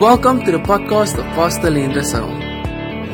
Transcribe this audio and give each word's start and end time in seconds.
Welcome 0.00 0.44
to 0.44 0.52
the 0.52 0.58
podcast 0.58 1.18
of 1.18 1.24
Pastor 1.34 1.70
Len 1.70 1.94
Russell. 1.94 2.28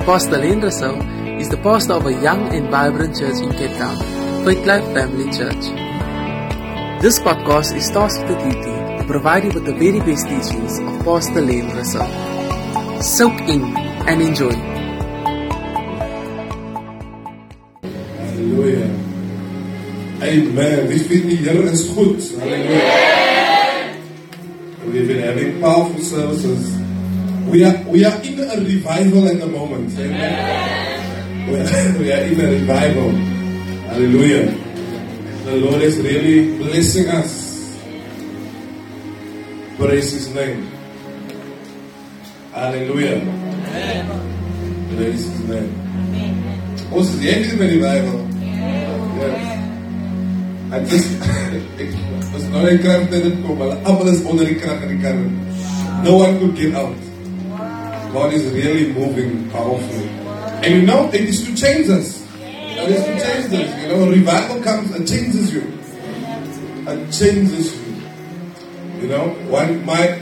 Pastor 0.05 0.39
Len 0.39 0.61
Russell 0.61 1.01
is 1.41 1.49
the 1.49 1.57
pastor 1.57 1.95
of 1.95 2.07
a 2.07 2.13
young 2.13 2.55
and 2.55 2.71
vibrant 2.71 3.17
church 3.19 3.41
in 3.43 3.51
Cape 3.53 3.77
Town, 3.79 3.97
Faith 4.45 4.67
Life 4.67 4.85
Family 4.93 5.25
Church. 5.33 5.65
This 7.03 7.19
podcast 7.19 7.75
is 7.77 7.91
tasked 7.91 8.27
with 8.29 8.39
the 8.39 8.51
duty 8.51 8.99
to 8.99 9.05
provide 9.07 9.45
you 9.45 9.53
with 9.53 9.65
the 9.65 9.75
very 9.75 10.01
best 10.01 10.29
teachings 10.29 10.79
of 10.79 11.05
Pastor 11.05 11.41
Len 11.41 11.69
Russell. 11.77 13.03
Soak 13.03 13.41
in 13.49 13.63
and 14.09 14.23
enjoy. 14.23 14.55
Halleluja. 18.19 18.89
Amen. 20.23 20.89
Wie 20.89 21.01
vindt 21.01 21.31
die 21.31 21.37
Here 21.37 21.71
is 21.71 21.89
goed? 21.89 22.21
Halleluja. 22.41 23.04
We've 25.05 25.17
been 25.19 25.37
having 25.37 25.61
powerful 25.61 26.01
services. 26.01 26.81
We 27.53 27.63
are 27.63 27.77
we 27.93 28.07
are 28.07 28.17
in 28.23 28.41
a 28.41 28.57
revival 28.57 29.29
at 29.29 29.39
the 29.39 29.47
moment. 29.47 29.93
Amen. 29.99 31.47
We 31.47 31.61
are, 31.61 31.99
we 31.99 32.11
are 32.11 32.23
in 32.25 32.41
a 32.41 32.49
revival. 32.49 33.11
Hallelujah. 33.85 34.47
The 35.45 35.57
Lord 35.57 35.83
is 35.83 35.99
really 36.01 36.57
blessing 36.57 37.09
us. 37.11 37.77
Praise 39.77 40.11
His 40.11 40.35
name. 40.35 40.73
Hallelujah. 42.55 43.21
Praise 44.97 45.29
His 45.29 45.41
name. 45.45 45.69
Ons 46.97 47.13
is 47.13 47.21
jy 47.21 47.37
in 47.53 47.59
the 47.61 47.69
revival? 47.77 48.25
Yes. 49.21 49.53
I 50.73 50.81
just 50.89 51.13
was 52.35 52.45
in 52.45 52.53
onder 54.27 54.45
die 54.45 54.55
krag 54.55 54.83
in. 54.83 55.31
No 56.03 56.17
one 56.17 56.39
could 56.39 56.57
get 56.57 56.75
out. 56.75 56.97
God 58.13 58.33
is 58.33 58.45
really 58.53 58.93
moving 58.93 59.49
powerfully. 59.51 60.09
And 60.63 60.75
you 60.75 60.83
know, 60.83 61.09
it 61.13 61.21
is 61.21 61.45
to 61.45 61.55
change 61.55 61.89
us. 61.89 62.27
It 62.41 62.91
is 62.91 63.05
to 63.05 63.15
change 63.23 63.55
us. 63.55 63.83
You 63.83 63.89
know, 63.89 64.11
revival 64.11 64.61
comes 64.63 64.91
and 64.91 65.07
changes 65.07 65.55
you. 65.55 65.63
And 66.87 67.13
changes 67.13 67.75
you. 67.79 67.95
You 69.01 69.09
know, 69.09 69.29
one 69.49 69.85
my 69.87 70.21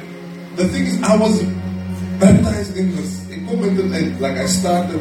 the 0.56 0.69
thing 0.69 0.84
is 0.84 1.03
I 1.03 1.17
was 1.17 1.42
baptized 2.20 2.77
in 2.77 2.94
this. 2.94 3.28
It 3.31 3.48
come 3.48 4.20
like 4.20 4.37
I 4.37 4.47
started 4.47 5.00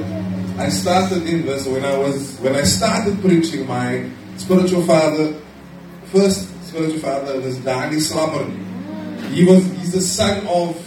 I 0.57 0.69
started 0.69 1.25
in 1.25 1.45
this 1.45 1.65
when 1.65 1.83
I 1.83 1.97
was 1.97 2.37
when 2.39 2.55
I 2.55 2.63
started 2.63 3.19
preaching 3.21 3.67
my 3.67 4.09
spiritual 4.37 4.83
father, 4.83 5.39
first 6.05 6.50
spiritual 6.71 6.99
father 6.99 7.37
was 7.41 7.59
Danny 7.59 7.99
Slammer. 7.99 8.47
He 9.27 9.43
was 9.43 9.65
he's 9.75 9.91
the 9.91 9.99
son 9.99 10.47
of 10.47 10.79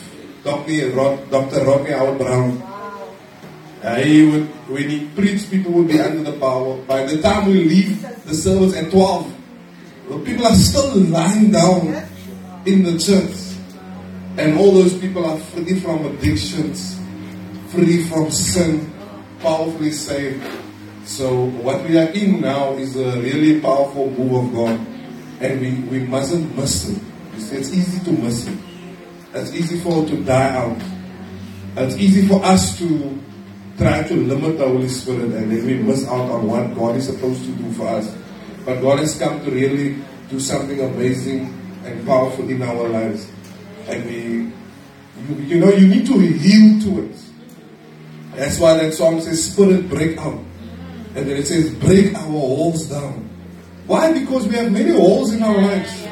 Dr. 0.43 0.97
Dr. 1.29 1.65
Rodney 1.65 1.91
Howard-Browne. 1.91 2.63
Uh, 3.83 3.97
he 3.97 4.25
would 4.25 4.47
when 4.73 4.89
he 4.89 5.07
preached, 5.09 5.51
people 5.51 5.73
would 5.73 5.89
be 5.89 6.01
under 6.01 6.31
the 6.31 6.39
power. 6.41 6.79
By 6.89 7.05
the 7.05 7.21
time 7.21 7.49
we 7.49 7.65
leave 7.69 8.01
the 8.25 8.33
service 8.33 8.75
at 8.75 8.91
12, 8.91 9.35
the 10.09 10.19
people 10.21 10.47
are 10.47 10.55
still 10.55 10.97
lying 10.97 11.51
down 11.51 12.09
in 12.65 12.83
the 12.83 12.99
church. 12.99 13.37
And 14.39 14.57
all 14.57 14.73
those 14.73 14.97
people 14.97 15.27
are 15.27 15.39
free 15.39 15.79
from 15.81 16.07
addictions, 16.07 16.99
free 17.69 18.05
from 18.05 18.31
sin, 18.31 18.91
powerfully 19.41 19.93
saved. 19.93 20.43
So 21.05 21.45
what 21.45 21.85
we 21.87 21.99
are 21.99 22.09
in 22.09 22.41
now 22.41 22.73
is 22.73 22.97
a 22.97 23.21
really 23.21 23.61
powerful 23.61 24.11
move 24.11 24.47
of 24.47 24.55
God. 24.55 24.94
And 25.41 25.61
we, 25.61 25.99
we 25.99 26.07
mustn't 26.07 26.57
miss 26.57 26.89
it. 26.89 27.03
It's, 27.35 27.73
easy 27.73 28.05
to 28.05 28.13
miss 28.13 28.47
it. 28.47 28.59
It's 29.35 29.53
easy 29.53 29.81
for 29.81 30.05
it 30.05 30.09
to 30.09 30.23
die 30.23 30.57
out. 30.57 30.81
It's 31.77 31.97
easy 31.97 32.27
for 32.29 32.45
us 32.45 32.79
to 32.79 33.21
try 33.77 34.05
to 34.05 34.15
limit 34.15 34.59
the 34.59 34.69
Holy 34.69 34.89
Spirit 34.89 35.33
and 35.33 35.51
then 35.51 35.67
we 35.67 35.75
miss 35.75 36.07
out 36.07 36.31
on 36.31 36.47
what 36.47 36.75
God 36.75 36.97
is 36.97 37.07
supposed 37.07 37.45
to 37.45 37.51
do 37.53 37.73
for 37.73 37.89
us. 37.89 38.17
But 38.65 38.81
God 38.81 39.01
has 39.01 39.19
come 39.19 39.45
to 39.45 39.51
really 39.51 40.03
do 40.31 40.39
something 40.39 40.81
amazing 40.81 41.53
and 41.85 42.07
powerful 42.07 42.49
in 42.49 42.63
our 42.63 42.89
lives. 42.89 43.31
And 43.89 44.05
we, 44.07 44.53
you, 45.27 45.45
you 45.45 45.61
know, 45.61 45.71
you 45.71 45.89
need 45.89 46.07
to 46.07 46.21
yield 46.21 46.83
to 46.83 47.05
it. 47.05 47.17
That's 48.37 48.59
why 48.59 48.75
that 48.79 48.95
song 48.95 49.21
says, 49.21 49.53
Spirit, 49.53 49.89
break 49.89 50.19
out. 50.19 50.41
And 51.15 51.29
then 51.29 51.37
it 51.37 51.47
says, 51.47 51.73
break 51.75 52.15
our 52.15 52.29
walls 52.29 52.89
down. 52.89 53.31
Why? 53.87 54.13
Because 54.13 54.49
we 54.49 54.55
have 54.57 54.73
many 54.73 54.93
walls 54.93 55.33
in 55.33 55.43
our 55.43 55.57
lives. 55.57 56.09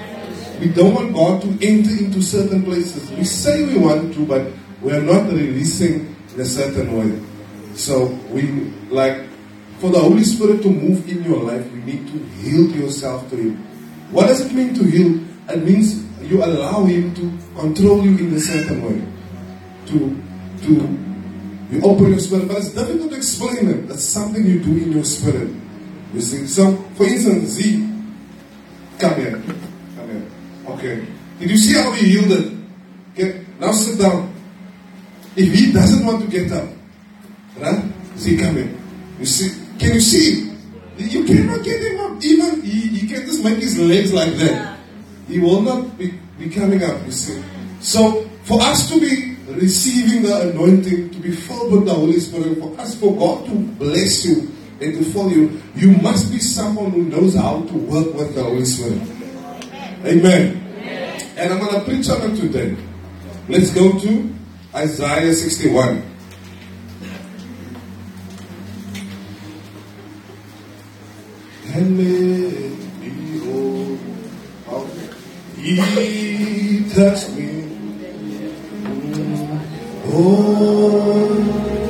We 0.60 0.68
don't 0.68 0.94
want 0.94 1.14
God 1.14 1.42
to 1.42 1.48
enter 1.66 1.90
into 1.90 2.22
certain 2.22 2.62
places. 2.62 3.10
We 3.12 3.24
say 3.24 3.64
we 3.64 3.78
want 3.78 4.14
to, 4.14 4.26
but 4.26 4.52
we 4.80 4.92
are 4.92 5.00
not 5.00 5.30
releasing 5.30 6.14
in 6.34 6.40
a 6.40 6.44
certain 6.44 6.96
way. 6.96 7.20
So 7.74 8.06
we 8.30 8.70
like 8.90 9.26
for 9.78 9.90
the 9.90 9.98
Holy 9.98 10.22
Spirit 10.22 10.62
to 10.62 10.70
move 10.70 11.08
in 11.08 11.24
your 11.24 11.42
life, 11.42 11.66
you 11.72 11.82
need 11.82 12.06
to 12.06 12.18
yield 12.38 12.70
yourself 12.76 13.28
to 13.30 13.36
Him. 13.36 13.56
What 14.12 14.28
does 14.28 14.40
it 14.42 14.52
mean 14.52 14.74
to 14.74 14.84
yield? 14.84 15.26
It 15.48 15.64
means 15.64 16.04
you 16.22 16.44
allow 16.44 16.84
Him 16.84 17.12
to 17.14 17.58
control 17.58 18.04
you 18.04 18.16
in 18.18 18.32
a 18.34 18.40
certain 18.40 18.80
way. 18.84 19.02
To 19.86 20.22
to 20.62 20.72
you 21.72 21.80
open 21.82 22.10
your 22.10 22.20
spirit, 22.20 22.46
but 22.46 22.58
it's 22.58 22.70
difficult 22.70 23.10
to 23.10 23.16
explain 23.16 23.68
it. 23.70 23.88
That's 23.88 24.04
something 24.04 24.46
you 24.46 24.60
do 24.60 24.70
in 24.70 24.92
your 24.92 25.04
spirit. 25.04 25.50
You 26.12 26.20
see. 26.20 26.46
So 26.46 26.76
for 26.94 27.04
instance, 27.04 27.50
Z, 27.50 27.88
come 28.98 29.14
here. 29.16 29.42
Come 29.96 30.08
here. 30.08 30.26
Okay. 30.68 31.06
Did 31.38 31.50
you 31.50 31.56
see 31.56 31.74
how 31.74 31.92
he 31.92 32.12
yielded? 32.12 32.58
Okay, 33.12 33.44
now 33.58 33.72
sit 33.72 33.98
down. 33.98 34.32
If 35.34 35.52
he 35.52 35.72
doesn't 35.72 36.04
want 36.06 36.22
to 36.22 36.28
get 36.28 36.52
up, 36.52 36.68
right? 37.58 37.84
See, 38.16 38.36
come 38.36 38.56
here. 38.56 38.74
You 39.18 39.26
see, 39.26 39.50
can 39.78 39.94
you 39.94 40.00
see? 40.00 40.52
You 40.98 41.24
cannot 41.24 41.64
get 41.64 41.80
him 41.80 42.00
up. 42.00 42.22
Even 42.22 42.62
he, 42.62 42.88
he 42.88 43.08
can 43.08 43.26
just 43.26 43.42
make 43.42 43.58
his 43.58 43.78
legs 43.78 44.12
like 44.12 44.34
that. 44.34 44.78
He 45.26 45.38
will 45.38 45.62
not 45.62 45.98
be, 45.98 46.12
be 46.38 46.50
coming 46.50 46.82
up, 46.84 47.04
you 47.06 47.12
see. 47.12 47.42
So 47.80 48.28
for 48.44 48.60
us 48.60 48.88
to 48.90 49.00
be 49.00 49.36
receiving 49.48 50.22
the 50.22 50.50
anointing, 50.50 51.10
to 51.10 51.18
be 51.18 51.32
filled 51.32 51.72
with 51.72 51.86
the 51.86 51.94
Holy 51.94 52.20
Spirit, 52.20 52.58
for 52.58 52.78
us, 52.78 52.94
for 52.94 53.16
God 53.16 53.46
to 53.46 53.54
bless 53.54 54.24
you 54.24 54.52
and 54.82 54.98
to 54.98 55.04
fill 55.12 55.30
you, 55.30 55.62
you 55.74 55.92
must 55.98 56.32
be 56.32 56.38
someone 56.38 56.90
who 56.90 57.04
knows 57.04 57.34
how 57.34 57.62
to 57.62 57.74
work 57.74 58.12
with 58.14 58.34
the 58.34 58.42
Holy 58.42 58.64
Spirit. 58.64 59.00
Amen. 60.04 60.58
And 61.36 61.52
I'm 61.52 61.60
going 61.60 61.74
to 61.74 61.84
preach 61.84 62.08
on 62.10 62.30
it 62.30 62.36
today. 62.36 62.76
Let's 63.48 63.72
go 63.72 63.98
to 63.98 64.34
Isaiah 64.74 65.32
61. 65.32 66.10
And. 71.74 72.62
He 75.62 76.88
touched 76.90 77.30
me. 77.30 77.68
Oh, 80.06 81.81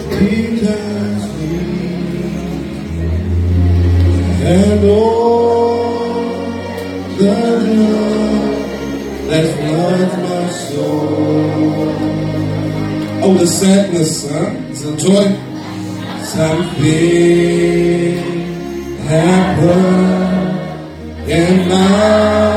the 13.43 13.49
sadness, 13.49 14.31
huh? 14.31 14.55
It's 14.71 14.85
a 14.85 14.97
joy. 14.97 15.27
Something 16.23 16.93
happened, 19.09 20.61
and 21.29 21.69
now 21.69 22.52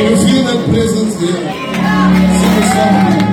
Can 0.00 0.12
you 0.12 0.16
feel 0.16 0.44
that 0.44 0.70
presence 0.70 1.14
there? 1.16 1.36
Sing 2.40 3.26
a. 3.26 3.29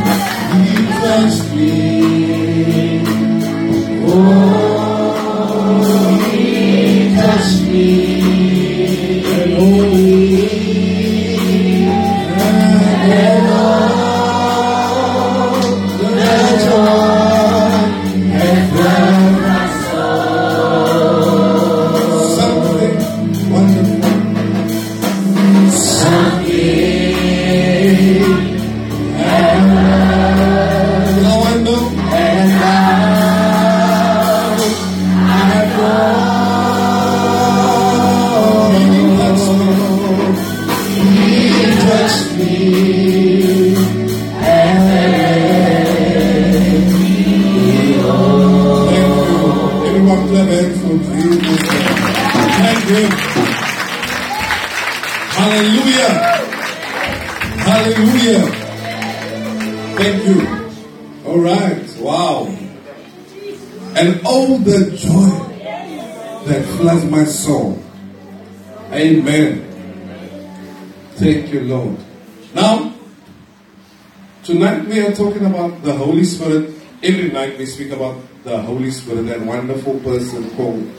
speak 77.65 77.91
about 77.91 78.21
the 78.43 78.57
Holy 78.57 78.89
Spirit, 78.91 79.23
that 79.23 79.41
wonderful 79.41 79.99
person 79.99 80.49
called 80.55 80.89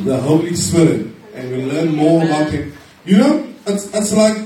the 0.00 0.16
Holy 0.16 0.54
Spirit, 0.54 1.06
and 1.34 1.50
we 1.50 1.64
learn 1.64 1.96
more 1.96 2.22
about 2.24 2.50
Him. 2.50 2.72
You 3.04 3.16
know, 3.16 3.48
it's, 3.66 3.92
it's 3.94 4.12
like 4.12 4.36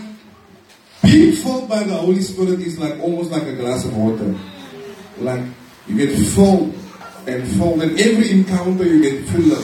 being 1.03 1.33
filled 1.33 1.69
by 1.69 1.83
the 1.83 1.95
Holy 1.95 2.23
Spirit 2.23 2.61
is 2.61 2.79
like 2.79 2.99
almost 3.01 3.31
like 3.31 3.43
a 3.43 3.55
glass 3.55 3.85
of 3.85 3.97
water. 3.97 4.35
Like 5.19 5.43
you 5.89 5.97
get 5.97 6.17
filled 6.29 6.73
and 7.27 7.47
filled, 7.59 7.83
and 7.83 7.99
every 7.99 8.31
encounter 8.31 8.85
you 8.85 9.03
get 9.03 9.29
fuller 9.29 9.63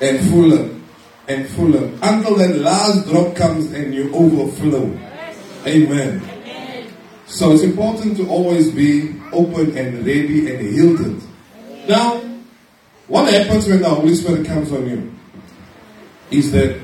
and 0.00 0.30
fuller 0.30 0.80
and 1.28 1.48
fuller 1.50 1.86
until 2.02 2.36
that 2.36 2.56
last 2.56 3.06
drop 3.06 3.36
comes 3.36 3.70
and 3.72 3.94
you 3.94 4.12
overflow. 4.14 4.98
Amen. 5.66 6.31
So 7.32 7.50
it's 7.52 7.62
important 7.62 8.18
to 8.18 8.28
always 8.28 8.70
be 8.70 9.18
open 9.32 9.74
and 9.74 10.04
ready 10.06 10.54
and 10.54 10.76
yielded. 10.76 11.22
Now, 11.88 12.20
what 13.08 13.32
happens 13.32 13.66
when 13.66 13.80
the 13.80 13.88
Holy 13.88 14.14
Spirit 14.14 14.46
comes 14.46 14.70
on 14.70 14.86
you 14.86 15.14
is 16.30 16.52
that 16.52 16.78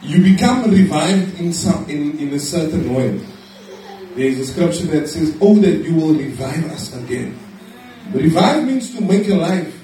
you 0.00 0.22
become 0.22 0.70
revived 0.70 1.38
in 1.38 1.52
some 1.52 1.84
in, 1.90 2.18
in 2.18 2.32
a 2.32 2.38
certain 2.38 2.94
way. 2.94 3.18
There 4.14 4.28
is 4.28 4.40
a 4.40 4.46
scripture 4.46 4.86
that 4.98 5.08
says, 5.08 5.36
Oh, 5.42 5.56
that 5.56 5.84
you 5.84 5.94
will 5.96 6.14
revive 6.14 6.64
us 6.70 6.96
again. 6.96 7.38
Revive 8.12 8.64
means 8.64 8.94
to 8.94 9.02
make 9.02 9.28
alive. 9.28 9.78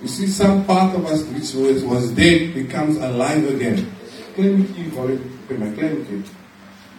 You 0.00 0.06
see, 0.06 0.28
some 0.28 0.64
part 0.66 0.94
of 0.94 1.04
us 1.06 1.24
which 1.24 1.52
was, 1.52 1.82
was 1.82 2.12
dead 2.12 2.54
becomes 2.54 2.96
alive 2.98 3.44
again. 3.48 3.90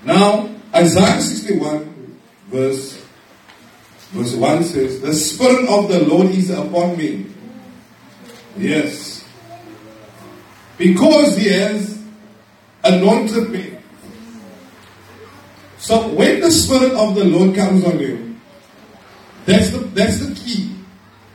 Now, 0.04 0.55
Isaiah 0.76 1.22
61, 1.22 2.20
verse, 2.48 3.06
verse 4.12 4.36
1 4.36 4.64
says, 4.66 5.02
The 5.02 5.14
Spirit 5.14 5.70
of 5.70 5.88
the 5.88 6.04
Lord 6.04 6.28
is 6.28 6.50
upon 6.50 6.98
me. 6.98 7.28
Yes. 8.58 9.26
Because 10.78 11.38
He 11.38 11.48
has 11.50 12.04
anointed 12.84 13.50
me. 13.52 13.78
So 15.78 16.10
when 16.10 16.42
the 16.42 16.52
Spirit 16.52 16.94
of 16.94 17.16
the 17.16 17.24
Lord 17.24 17.56
comes 17.56 17.84
on 17.86 18.00
you, 18.00 18.36
That's 19.46 19.70
the, 19.70 19.78
that's 19.78 20.20
the 20.26 20.34
key. 20.34 20.72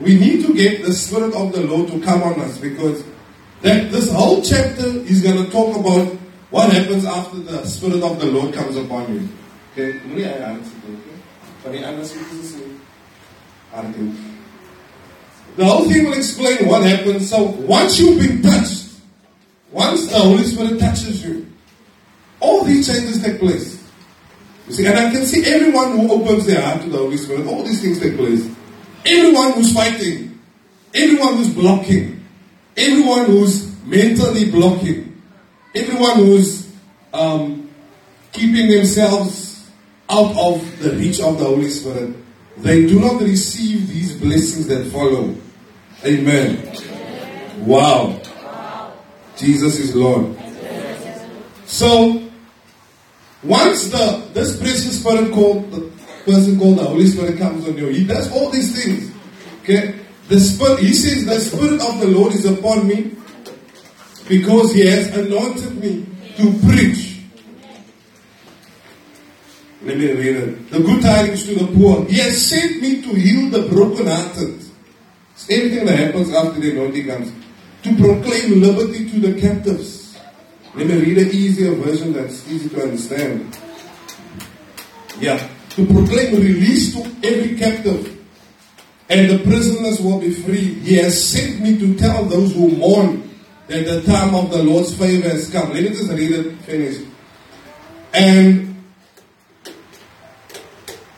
We 0.01 0.19
need 0.19 0.45
to 0.47 0.55
get 0.55 0.85
the 0.85 0.93
Spirit 0.93 1.35
of 1.35 1.53
the 1.53 1.61
Lord 1.63 1.89
to 1.93 2.01
come 2.01 2.23
on 2.23 2.41
us 2.41 2.59
because 2.59 3.05
that 3.63 3.93
this 3.93 4.11
whole 4.11 4.43
chapter 4.43 4.87
is 4.87 5.23
going 5.23 5.45
to 5.45 5.51
talk 5.51 5.77
about 5.77 6.20
what 6.51 6.73
happens 6.73 7.05
after 7.05 7.39
the 7.39 7.65
Spirit 7.65 8.03
of 8.03 8.19
the 8.21 8.27
Lord 8.27 8.53
comes 8.53 8.77
upon 8.77 9.13
you. 9.15 9.29
Okay? 9.73 9.99
The 15.57 15.65
whole 15.65 15.89
thing 15.89 16.05
will 16.05 16.15
explain 16.15 16.67
what 16.69 16.83
happens. 16.83 17.31
So 17.31 17.43
once 17.43 17.99
you've 17.99 18.19
been 18.19 18.43
touched, 18.43 18.87
once 19.71 20.11
the 20.11 20.19
Holy 20.19 20.45
Spirit 20.45 20.81
touches 20.81 21.25
you, 21.25 21.47
all 22.41 22.65
these 22.65 22.87
changes 22.87 23.23
take 23.23 23.39
place. 23.39 23.81
You 24.67 24.73
see, 24.75 24.87
and 24.87 24.99
I 24.99 25.11
can 25.11 25.27
see 25.27 25.45
everyone 25.45 25.99
who 25.99 26.13
opens 26.13 26.47
their 26.47 26.63
heart 26.63 26.83
to 26.83 26.89
the 26.89 26.99
Holy 26.99 27.17
Spirit, 27.17 27.47
all 27.47 27.63
these 27.63 27.81
things 27.83 28.01
take 28.01 28.17
place. 28.17 28.49
Everyone 29.05 29.53
who's 29.53 29.73
fighting, 29.73 30.41
everyone 30.95 31.37
who's 31.37 31.53
blocking, 31.53 32.25
everyone 32.77 33.27
who's 33.27 33.71
mentally 33.85 34.51
blocking, 34.51 35.10
everyone 35.75 36.17
who's 36.17 36.73
um, 37.13 37.71
keeping 38.33 38.69
themselves 38.69 39.71
out 40.09 40.37
of 40.37 40.79
the 40.81 40.93
reach 40.93 41.21
of 41.21 41.39
the 41.39 41.45
Holy 41.45 41.69
Spirit, 41.69 42.17
they 42.59 42.87
do 42.87 43.01
not 43.01 43.21
receive 43.23 43.89
these 43.89 44.13
blessings 44.15 44.67
that 44.67 44.85
follow. 44.91 45.35
Amen. 46.05 47.67
Wow. 47.67 48.21
Jesus 49.37 49.79
is 49.79 49.95
Lord. 49.95 50.37
So, 51.67 52.29
once 53.43 53.89
the 53.89 54.29
this 54.35 54.59
precious 54.59 55.01
spirit 55.01 55.33
called 55.33 55.71
the 55.71 55.91
person 56.25 56.59
called 56.59 56.79
the 56.79 56.85
Holy 56.85 57.07
Spirit 57.07 57.39
comes 57.39 57.67
on 57.67 57.79
you, 57.79 57.87
he 57.87 58.05
does 58.05 58.31
all 58.33 58.51
these 58.51 58.85
things. 58.85 59.13
Okay? 59.63 59.99
The 60.29 60.39
spirit 60.41 60.81
he 60.81 60.93
says 60.93 61.25
the 61.25 61.41
spirit 61.41 61.81
of 61.81 62.01
the 62.01 62.09
Lord 62.09 62.35
is 62.35 62.45
upon 62.45 62.87
me 62.87 63.17
because 64.31 64.73
he 64.73 64.87
has 64.87 65.15
anointed 65.15 65.77
me 65.77 66.07
to 66.39 66.59
preach. 66.67 67.21
Let 69.83 69.99
me 69.99 70.13
read 70.13 70.37
it. 70.37 70.71
The 70.71 70.81
good 70.81 71.03
tidings 71.03 71.45
to 71.45 71.55
the 71.57 71.67
poor. 71.77 72.07
He 72.07 72.19
has 72.21 72.47
sent 72.47 72.81
me 72.81 73.03
to 73.03 73.09
heal 73.09 73.51
the 73.51 73.69
brokenhearted. 73.69 74.63
It's 75.35 75.51
everything 75.51 75.85
that 75.85 75.99
happens 75.99 76.33
after 76.33 76.61
the 76.61 76.71
anointing 76.71 77.07
comes. 77.07 77.33
To 77.83 77.97
proclaim 77.97 78.63
liberty 78.63 79.11
to 79.11 79.21
the 79.21 79.41
captives 79.41 80.01
let 80.75 80.87
me 80.87 81.01
read 81.01 81.19
an 81.19 81.31
easier 81.31 81.75
version 81.75 82.13
that's 82.13 82.49
easy 82.49 82.69
to 82.69 82.83
understand. 82.83 83.59
Yeah. 85.19 85.49
To 85.71 85.85
proclaim 85.85 86.37
release 86.37 86.95
to 86.95 87.01
every 87.27 87.59
captive 87.59 88.19
and 89.09 89.29
the 89.29 89.39
prisoners 89.43 90.01
will 90.01 90.21
be 90.21 90.33
free. 90.33 90.75
He 90.75 90.95
has 90.97 91.29
sent 91.29 91.61
me 91.61 91.77
to 91.79 91.97
tell 91.97 92.25
those 92.25 92.55
who 92.55 92.77
mourn 92.77 93.30
that 93.71 93.85
the 93.85 94.03
time 94.03 94.35
of 94.35 94.51
the 94.51 94.63
Lord's 94.63 94.97
favor 94.97 95.29
has 95.29 95.51
come. 95.51 95.73
Let 95.73 95.83
me 95.83 95.89
just 95.91 96.11
read 96.11 96.31
it, 96.31 96.57
finish. 96.63 97.07
And 98.13 98.85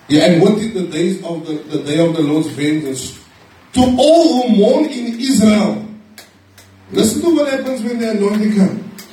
yeah, 0.08 0.26
and 0.26 0.42
what 0.42 0.58
did 0.58 0.74
the 0.74 0.86
days 0.86 1.24
of 1.24 1.46
the, 1.46 1.54
the 1.54 1.82
day 1.82 1.98
of 2.06 2.14
the 2.14 2.22
Lord's 2.22 2.48
vengeance? 2.48 3.18
To 3.72 3.80
all 3.80 4.48
who 4.48 4.56
mourn 4.56 4.84
in 4.84 5.18
Israel. 5.18 5.88
Listen 6.90 7.22
to 7.22 7.34
what 7.34 7.50
happens 7.50 7.82
when 7.82 7.98
the 7.98 8.10
anointing 8.10 8.54
comes. 8.56 9.04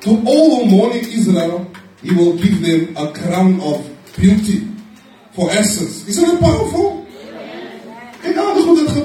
To 0.00 0.10
all 0.26 0.64
who 0.64 0.70
mourn 0.70 0.92
in 0.92 1.04
Israel, 1.04 1.70
he 2.02 2.14
will 2.14 2.36
give 2.36 2.62
them 2.62 2.96
a 2.96 3.12
crown 3.12 3.60
of 3.60 3.84
beauty 4.16 4.66
for 5.32 5.50
essence. 5.50 6.08
Isn't 6.08 6.24
that 6.24 6.40
powerful? 6.40 6.98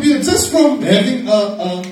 Gebeuren. 0.03 0.23
Just 0.23 0.51
from 0.51 0.81
having 0.81 1.27
a, 1.27 1.31
a, 1.31 1.83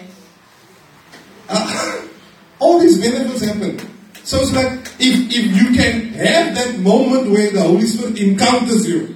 all 2.59 2.79
these 2.79 2.99
benefits 2.99 3.43
happen. 3.43 3.79
So 4.23 4.39
it's 4.41 4.53
like 4.53 4.71
if, 4.99 5.29
if 5.29 5.45
you 5.55 5.75
can 5.75 6.13
have 6.13 6.55
that 6.55 6.79
moment 6.79 7.31
where 7.31 7.51
the 7.51 7.61
Holy 7.61 7.85
Spirit 7.85 8.17
encounters 8.19 8.87
you, 8.87 9.15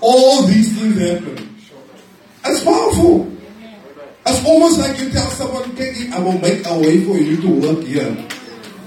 all 0.00 0.46
these 0.46 0.78
things 0.78 0.96
happen. 0.96 1.56
It's 2.44 2.64
powerful. 2.64 3.30
It's 4.26 4.46
almost 4.46 4.78
like 4.78 4.98
you 5.00 5.10
tell 5.10 5.28
someone, 5.30 5.70
okay, 5.72 6.10
I 6.12 6.18
will 6.20 6.38
make 6.38 6.66
a 6.66 6.78
way 6.78 7.04
for 7.04 7.16
you 7.16 7.40
to 7.42 7.48
work 7.60 7.84
here. 7.84 8.06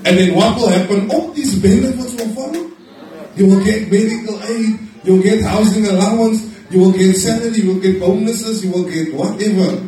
And 0.06 0.18
then 0.18 0.36
what 0.36 0.56
will 0.58 0.70
happen? 0.70 1.12
All 1.12 1.32
these 1.32 1.62
benefits 1.62 2.14
will 2.14 2.34
follow. 2.34 2.72
You 3.36 3.48
will 3.48 3.64
get 3.64 3.92
medical 3.92 4.42
aid, 4.44 4.80
you 5.04 5.14
will 5.16 5.24
get 5.24 5.42
housing 5.44 5.86
allowance, 5.88 6.46
you 6.70 6.80
will 6.80 6.92
get 6.92 7.16
salary, 7.16 7.58
you 7.58 7.74
will 7.74 7.82
get 7.82 8.00
bonuses, 8.00 8.64
you 8.64 8.72
will 8.72 8.90
get 8.90 9.14
whatever. 9.14 9.82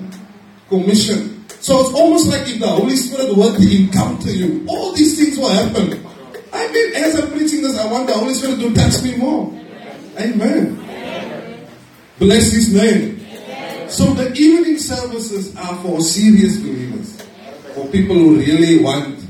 Commission. 0.69 1.32
So 1.63 1.79
it's 1.79 1.93
almost 1.93 2.27
like 2.27 2.45
if 2.45 2.59
the 2.59 2.67
Holy 2.67 2.97
Spirit 2.97 3.37
were 3.37 3.55
to 3.55 3.83
encounter 3.83 4.29
you, 4.29 4.65
all 4.67 4.91
these 4.91 5.17
things 5.17 5.37
will 5.37 5.47
happen. 5.47 6.05
I 6.51 6.69
mean, 6.69 6.93
as 6.93 7.17
I'm 7.17 7.31
preaching 7.31 7.61
this, 7.61 7.77
I 7.77 7.89
want 7.89 8.07
the 8.07 8.15
Holy 8.15 8.33
Spirit 8.33 8.59
to 8.59 8.73
touch 8.73 9.01
me 9.01 9.15
more. 9.15 9.47
Amen. 10.19 11.65
Bless 12.19 12.51
His 12.51 12.73
name. 12.73 13.25
So 13.87 14.13
the 14.13 14.33
evening 14.33 14.77
services 14.77 15.55
are 15.55 15.75
for 15.77 16.01
serious 16.01 16.57
believers, 16.57 17.21
for 17.73 17.87
people 17.87 18.17
who 18.17 18.39
really 18.39 18.83
want 18.83 19.25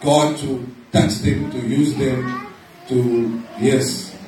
God 0.00 0.36
to 0.38 0.66
touch 0.90 1.18
them, 1.18 1.52
to 1.52 1.58
use 1.60 1.94
them, 1.94 2.48
to, 2.88 3.44
yes. 3.60 4.18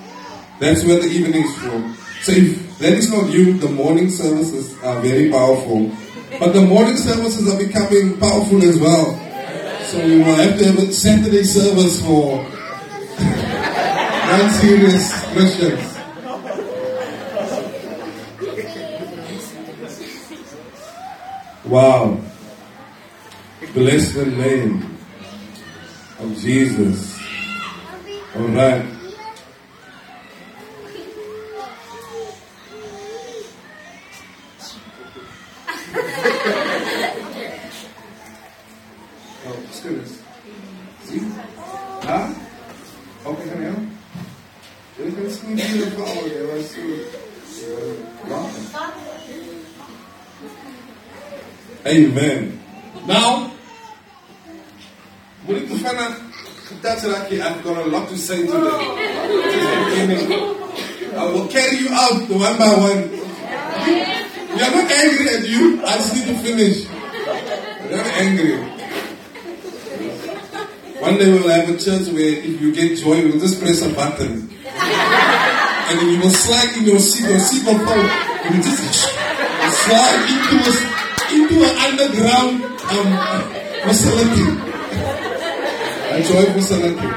That's 0.60 0.84
where 0.84 1.00
the 1.00 1.08
evening 1.08 1.42
is 1.42 1.56
from. 1.56 1.96
So 2.20 2.30
if 2.30 2.78
that 2.78 2.92
is 2.92 3.10
not 3.10 3.32
you, 3.32 3.54
the 3.58 3.68
morning 3.68 4.10
services 4.10 4.80
are 4.84 5.00
very 5.00 5.28
powerful. 5.28 5.90
But 6.38 6.52
the 6.52 6.62
morning 6.62 6.96
services 6.96 7.52
are 7.52 7.58
becoming 7.58 8.18
powerful 8.18 8.62
as 8.64 8.78
well. 8.78 9.18
So 9.84 10.04
we 10.04 10.18
will 10.18 10.34
have 10.36 10.58
to 10.58 10.64
have 10.66 10.78
a 10.78 10.92
Saturday 10.92 11.44
service 11.44 12.00
for 12.02 12.38
non-serious 14.28 15.12
Christians. 15.32 15.92
Wow. 21.64 22.20
Bless 23.74 24.12
the 24.12 24.26
name 24.26 24.98
of 26.18 26.36
Jesus. 26.38 27.18
All 28.34 28.48
right. 28.48 28.91
You 45.52 45.58
Now, 45.58 46.14
there. 46.22 46.56
I 46.56 46.62
see. 46.62 47.04
Amen. 51.84 52.60
Now, 53.06 53.52
That's 56.80 57.04
lucky. 57.04 57.42
I've 57.42 57.62
got 57.62 57.86
a 57.86 57.90
lot 57.90 58.08
to 58.08 58.16
say 58.16 58.46
today. 58.46 58.56
I 61.16 61.24
will 61.26 61.48
carry 61.48 61.76
you 61.76 61.90
out 61.90 62.30
one 62.30 62.58
by 62.58 62.74
one. 62.74 63.10
We 63.10 64.62
are 64.62 64.70
not 64.70 64.90
angry 64.90 65.28
at 65.28 65.46
you. 65.46 65.84
I 65.84 65.96
just 65.98 66.14
need 66.14 66.26
to 66.28 66.34
finish. 66.42 66.86
We're 66.88 67.96
not 67.98 68.06
angry. 68.06 68.56
One 71.02 71.18
day 71.18 71.30
we'll 71.30 71.48
have 71.48 71.68
a 71.68 71.76
church 71.76 72.08
where 72.08 72.38
if 72.38 72.58
you 72.58 72.72
get 72.72 72.96
joy, 72.98 73.22
we'll 73.22 73.38
just 73.38 73.60
press 73.60 73.82
a 73.82 73.92
button. 73.92 74.48
And 75.92 76.00
then 76.00 76.08
you 76.08 76.20
will 76.20 76.30
slide 76.30 76.74
in 76.78 76.84
your 76.84 76.98
seat, 76.98 77.28
your 77.28 77.38
seat 77.38 77.66
will 77.66 77.78
fall. 77.84 78.00
You 78.00 78.62
just 78.64 78.80
slide 79.84 80.24
into 80.24 80.56
a, 80.64 80.74
into 81.36 81.56
an 81.68 81.76
underground 81.84 82.64
um, 82.88 83.08
joyful 86.24 86.62
celebrity. 86.62 87.08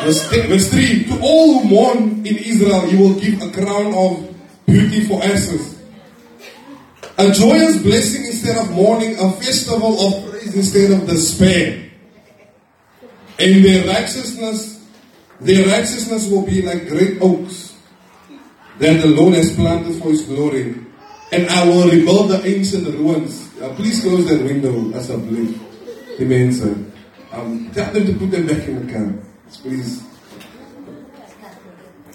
Verse, 0.00 0.22
verse 0.30 0.70
3 0.70 1.04
To 1.04 1.20
all 1.20 1.60
who 1.60 1.68
mourn 1.68 2.26
in 2.26 2.36
Israel, 2.38 2.88
you 2.88 2.98
will 3.00 3.20
give 3.20 3.42
a 3.42 3.50
crown 3.50 3.94
of 3.94 4.34
beauty 4.64 5.04
for 5.04 5.22
ashes. 5.22 5.78
A 7.18 7.30
joyous 7.30 7.82
blessing 7.82 8.24
instead 8.24 8.56
of 8.56 8.70
mourning, 8.70 9.18
a 9.18 9.30
festival 9.32 10.00
of 10.00 10.30
praise 10.30 10.54
instead 10.54 10.90
of 10.90 11.06
despair. 11.06 11.81
And 13.42 13.64
their 13.64 13.84
righteousness, 13.88 14.86
their 15.40 15.66
righteousness 15.66 16.30
will 16.30 16.46
be 16.46 16.62
like 16.62 16.86
great 16.86 17.20
oaks 17.20 17.74
that 18.78 19.02
the 19.02 19.08
Lord 19.08 19.34
has 19.34 19.52
planted 19.56 20.00
for 20.00 20.10
his 20.10 20.22
glory. 20.22 20.78
And 21.32 21.48
I 21.50 21.66
will 21.66 21.90
rebuild 21.90 22.30
the 22.30 22.46
ancient 22.46 22.86
ruins. 22.86 23.50
Uh, 23.60 23.74
please 23.74 24.00
close 24.02 24.28
that 24.28 24.44
window 24.44 24.92
as 24.92 25.10
I 25.10 25.16
believe. 25.16 25.60
Amen, 26.20 26.52
sir. 26.52 26.76
Um, 27.32 27.68
tell 27.72 27.92
them 27.92 28.06
to 28.06 28.12
put 28.14 28.30
them 28.30 28.46
back 28.46 28.68
in 28.68 28.86
the 28.86 28.92
car. 28.92 29.12
Please. 29.62 30.04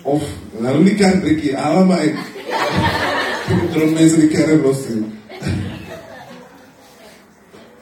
Of, 0.06 0.24
nou 0.62 0.80
nie 0.80 0.96
kerk 0.96 1.20
drukkie, 1.26 1.52
haal 1.60 1.84
maar 1.90 2.06
uit. 2.08 2.16
Droom 3.74 3.92
mense 3.98 4.22
die 4.22 4.30
kerk 4.32 4.64
los 4.64 4.86
sien. 4.86 5.12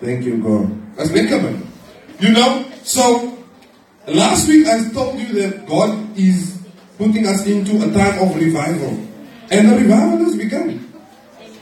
Thank 0.02 0.25
you, 0.25 0.42
God. 0.42 0.74
That's 0.98 1.14
lekker 1.14 1.44
man. 1.44 1.62
You 2.20 2.32
know, 2.34 2.66
so 2.82 3.35
last 4.07 4.47
week 4.47 4.67
I 4.67 4.89
told 4.89 5.19
you 5.19 5.33
that 5.41 5.67
God 5.67 6.17
is 6.17 6.62
putting 6.97 7.25
us 7.27 7.45
into 7.45 7.77
a 7.77 7.91
time 7.91 8.19
of 8.19 8.35
revival. 8.35 8.97
And 9.51 9.69
the 9.69 9.75
revival 9.77 10.25
has 10.25 10.35
begun. 10.35 10.93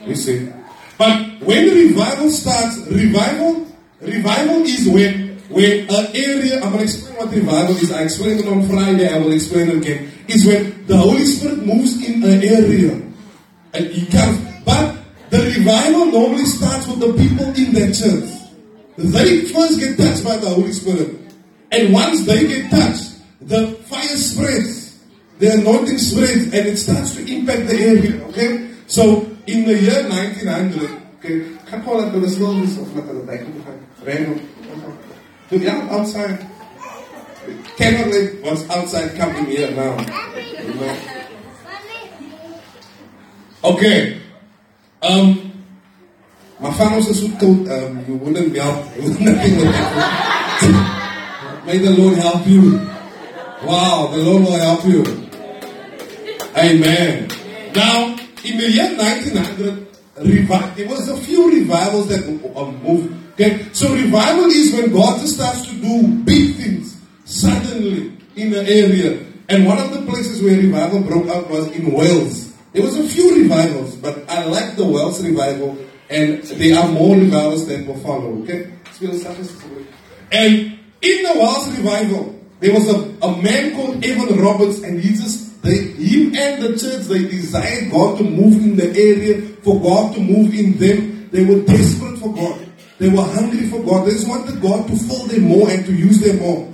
You 0.05 0.15
see. 0.15 0.50
But 0.97 1.41
when 1.41 1.69
revival 1.69 2.29
starts, 2.29 2.77
revival, 2.88 3.67
revival 4.01 4.62
is 4.63 4.88
when 4.88 5.33
when 5.50 5.85
an 5.88 6.07
area, 6.15 6.63
I'm 6.63 6.73
to 6.73 6.81
explain 6.81 7.15
what 7.15 7.29
revival 7.29 7.75
is. 7.77 7.91
I 7.91 8.03
explained 8.03 8.39
it 8.39 8.47
on 8.47 8.67
Friday, 8.67 9.07
I 9.07 9.19
will 9.19 9.33
explain 9.33 9.69
it 9.69 9.77
again. 9.77 10.12
Is 10.27 10.47
when 10.47 10.88
the 10.88 10.97
Holy 10.97 11.25
Spirit 11.25 11.65
moves 11.65 12.03
in 12.03 12.23
an 12.23 12.41
area. 12.41 13.00
And 13.73 13.85
he 13.85 14.05
comes. 14.07 14.39
But 14.65 14.97
the 15.29 15.43
revival 15.43 16.07
normally 16.07 16.45
starts 16.45 16.88
with 16.88 17.01
the 17.01 17.13
people 17.13 17.53
in 17.53 17.73
that 17.73 17.93
church. 17.93 18.29
They 18.97 19.45
first 19.45 19.79
get 19.79 19.97
touched 19.97 20.23
by 20.23 20.38
the 20.38 20.50
Holy 20.50 20.71
Spirit. 20.71 21.23
And 21.74 21.92
once 21.92 22.25
they 22.25 22.48
get 22.48 22.70
touched, 22.70 23.18
the 23.42 23.74
fire 23.89 24.15
spreads. 24.15 25.03
The 25.39 25.53
anointing 25.53 25.98
spreads 25.98 26.44
and 26.53 26.68
it 26.68 26.77
starts 26.77 27.15
to 27.15 27.25
impact 27.25 27.68
the 27.68 27.75
area. 27.75 28.24
Okay? 28.27 28.70
So 28.86 29.25
in 29.48 29.65
the 29.65 29.74
year 29.74 30.08
1900, 30.08 31.01
okay, 31.18 31.58
I 31.72 31.82
call 31.82 32.01
it 32.01 32.12
the 32.12 32.30
slowness 32.30 32.77
of 32.77 32.96
like 33.27 33.42
random. 34.06 34.50
Yeah, 35.50 35.88
outside. 35.89 36.46
Cannot 37.75 38.08
let 38.08 38.42
what's 38.44 38.70
outside 38.70 39.18
come 39.18 39.36
in 39.38 39.46
here 39.46 39.72
now. 39.72 39.98
Okay. 43.63 44.22
Um, 45.01 45.63
my 46.60 46.72
family 46.74 47.00
is 47.00 47.20
so 47.20 47.38
cold, 47.38 47.68
um, 47.68 48.06
you 48.08 48.15
wouldn't 48.15 48.56
help. 48.56 48.86
Nothing 48.96 49.58
would 49.58 49.68
happen. 49.74 51.02
May 51.65 51.77
the 51.77 51.91
Lord 51.91 52.17
help 52.17 52.46
you. 52.46 52.77
Wow, 53.63 54.08
the 54.12 54.17
Lord 54.17 54.43
will 54.43 54.60
help 54.60 54.86
you. 54.86 55.03
Amen. 56.58 57.29
Now, 57.74 58.17
in 58.43 58.58
the 58.58 58.70
year 58.70 58.98
1900, 58.98 59.88
revi- 60.17 60.75
there 60.75 60.89
was 60.89 61.08
a 61.08 61.15
few 61.17 61.50
revivals 61.50 62.10
that 62.10 62.24
uh, 62.55 62.72
moved. 62.84 63.15
Okay, 63.34 63.65
so 63.72 63.93
revival 63.93 64.46
is 64.46 64.74
when 64.74 64.91
God 64.91 65.25
starts 65.25 65.65
to 65.65 65.74
do 65.75 66.08
big 66.24 66.55
things 66.55 67.01
suddenly 67.25 68.17
in 68.36 68.53
an 68.53 68.65
area. 68.67 69.25
And 69.48 69.65
one 69.65 69.79
of 69.79 69.91
the 69.93 70.01
places 70.12 70.41
where 70.43 70.58
revival 70.58 71.01
broke 71.01 71.27
out 71.27 71.50
was 71.50 71.67
in 71.72 71.91
Wales. 71.93 72.53
There 72.74 72.84
was 72.84 72.98
a 72.98 73.08
few 73.08 73.41
revivals, 73.41 73.96
but 73.96 74.29
I 74.29 74.46
like 74.46 74.75
the 74.75 74.86
Wales 74.86 75.24
revival, 75.24 75.77
and 76.10 76.43
there 76.43 76.77
are 76.77 76.89
more 76.89 77.15
revivals 77.15 77.67
that 77.67 77.88
will 77.88 78.00
follow. 78.00 78.43
Okay, 78.43 78.72
and 80.32 80.79
in 81.03 81.24
the 81.24 81.33
Wales 81.36 81.77
revival, 81.77 82.39
there 82.60 82.74
was 82.74 82.88
a, 82.89 82.98
a 83.22 83.41
man 83.41 83.75
called 83.75 84.03
Evan 84.03 84.39
Roberts, 84.39 84.81
and 84.83 85.00
he 85.00 85.10
just 85.10 85.62
they, 85.63 85.77
him 85.77 86.36
and 86.36 86.62
the 86.62 86.77
church, 86.77 87.07
they 87.07 87.24
desired 87.24 87.89
God 87.91 88.17
to 88.17 88.24
move 88.24 88.62
in 88.62 88.75
the 88.75 88.89
area, 88.89 89.41
for 89.63 89.80
God 89.80 90.13
to 90.15 90.19
move 90.19 90.54
in 90.54 90.78
them. 90.78 91.30
They 91.32 91.45
were 91.45 91.62
desperate 91.62 92.19
for 92.19 92.34
God. 92.34 92.69
They 92.99 93.10
were 93.10 93.23
hungry 93.23 93.67
for 93.69 93.82
God. 93.82 94.06
They 94.06 94.12
just 94.12 94.28
wanted 94.28 94.62
God 94.62 94.88
to 94.88 94.95
fill 94.95 95.25
them 95.25 95.43
more 95.43 95.69
and 95.69 95.86
to 95.86 95.93
use 95.93 96.19
them 96.19 96.39
more. 96.39 96.73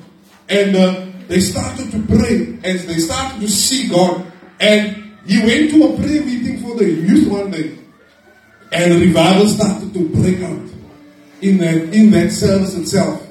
And 0.49 0.75
uh, 0.75 1.05
they 1.27 1.39
started 1.39 1.91
to 1.91 2.01
pray 2.07 2.59
and 2.63 2.79
they 2.79 2.97
started 2.97 3.39
to 3.41 3.47
see 3.47 3.89
God. 3.89 4.25
And 4.59 5.13
he 5.25 5.39
went 5.39 5.69
to 5.71 5.83
a 5.85 5.95
prayer 5.95 6.25
meeting 6.25 6.59
for 6.61 6.75
the 6.75 6.85
youth 6.85 7.31
one 7.31 7.51
day. 7.51 7.77
And 8.71 9.01
revival 9.01 9.47
started 9.47 9.93
to 9.93 10.09
break 10.09 10.41
out 10.41 10.67
in 11.41 11.59
that, 11.59 11.93
in 11.93 12.09
that 12.11 12.31
service 12.31 12.75
itself. 12.75 13.28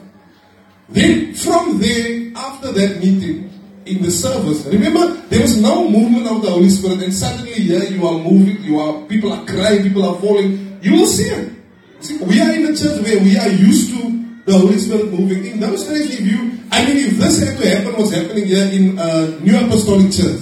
Then 0.89 1.35
from 1.35 1.79
there, 1.79 2.33
after 2.35 2.73
that 2.73 2.99
meeting, 2.99 3.51
in 3.85 4.03
the 4.03 4.11
service, 4.11 4.67
remember 4.67 5.15
there 5.29 5.41
was 5.41 5.61
no 5.61 5.89
movement 5.89 6.27
of 6.27 6.43
the 6.43 6.51
Holy 6.51 6.69
Spirit, 6.69 7.03
and 7.03 7.13
suddenly 7.13 7.53
here 7.55 7.85
you 7.85 8.07
are 8.07 8.19
moving, 8.19 8.63
you 8.63 8.79
are 8.79 9.03
people 9.07 9.33
are 9.33 9.45
crying, 9.47 9.83
people 9.83 10.05
are 10.05 10.21
falling. 10.21 10.79
You 10.83 10.93
will 10.93 11.07
see 11.07 11.25
it. 11.25 11.53
See, 12.01 12.19
we 12.19 12.41
are 12.41 12.53
in 12.53 12.67
a 12.67 12.77
church 12.77 13.01
where 13.03 13.19
we 13.23 13.37
are 13.37 13.49
used 13.49 13.91
to 13.97 14.19
the 14.47 14.59
Holy 14.59 14.79
Spirit 14.79 15.13
moving. 15.13 15.45
In 15.45 15.61
those 15.61 15.85
days, 15.85 16.21
if 16.21 16.27
you, 16.27 16.59
I 16.71 16.85
mean, 16.87 16.97
if 16.97 17.19
this 17.19 17.43
had 17.43 17.59
to 17.59 17.69
happen, 17.69 17.95
what's 18.01 18.13
happening 18.13 18.47
here 18.47 18.65
in 18.67 18.99
uh, 18.99 19.39
New 19.41 19.57
Apostolic 19.59 20.13
Church, 20.13 20.41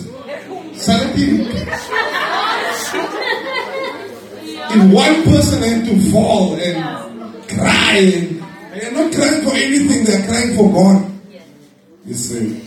suddenly, 0.76 1.46
if 4.68 4.92
one 4.92 5.22
person 5.24 5.62
had 5.62 5.86
to 5.86 6.10
fall 6.10 6.54
and 6.54 7.48
cry, 7.48 7.96
and 7.96 8.35
not 8.96 9.12
crying 9.14 9.42
for 9.42 9.54
anything, 9.54 10.04
they're 10.04 10.26
crying 10.26 10.56
for 10.56 10.72
God. 10.72 11.12
You 12.06 12.14
see. 12.14 12.66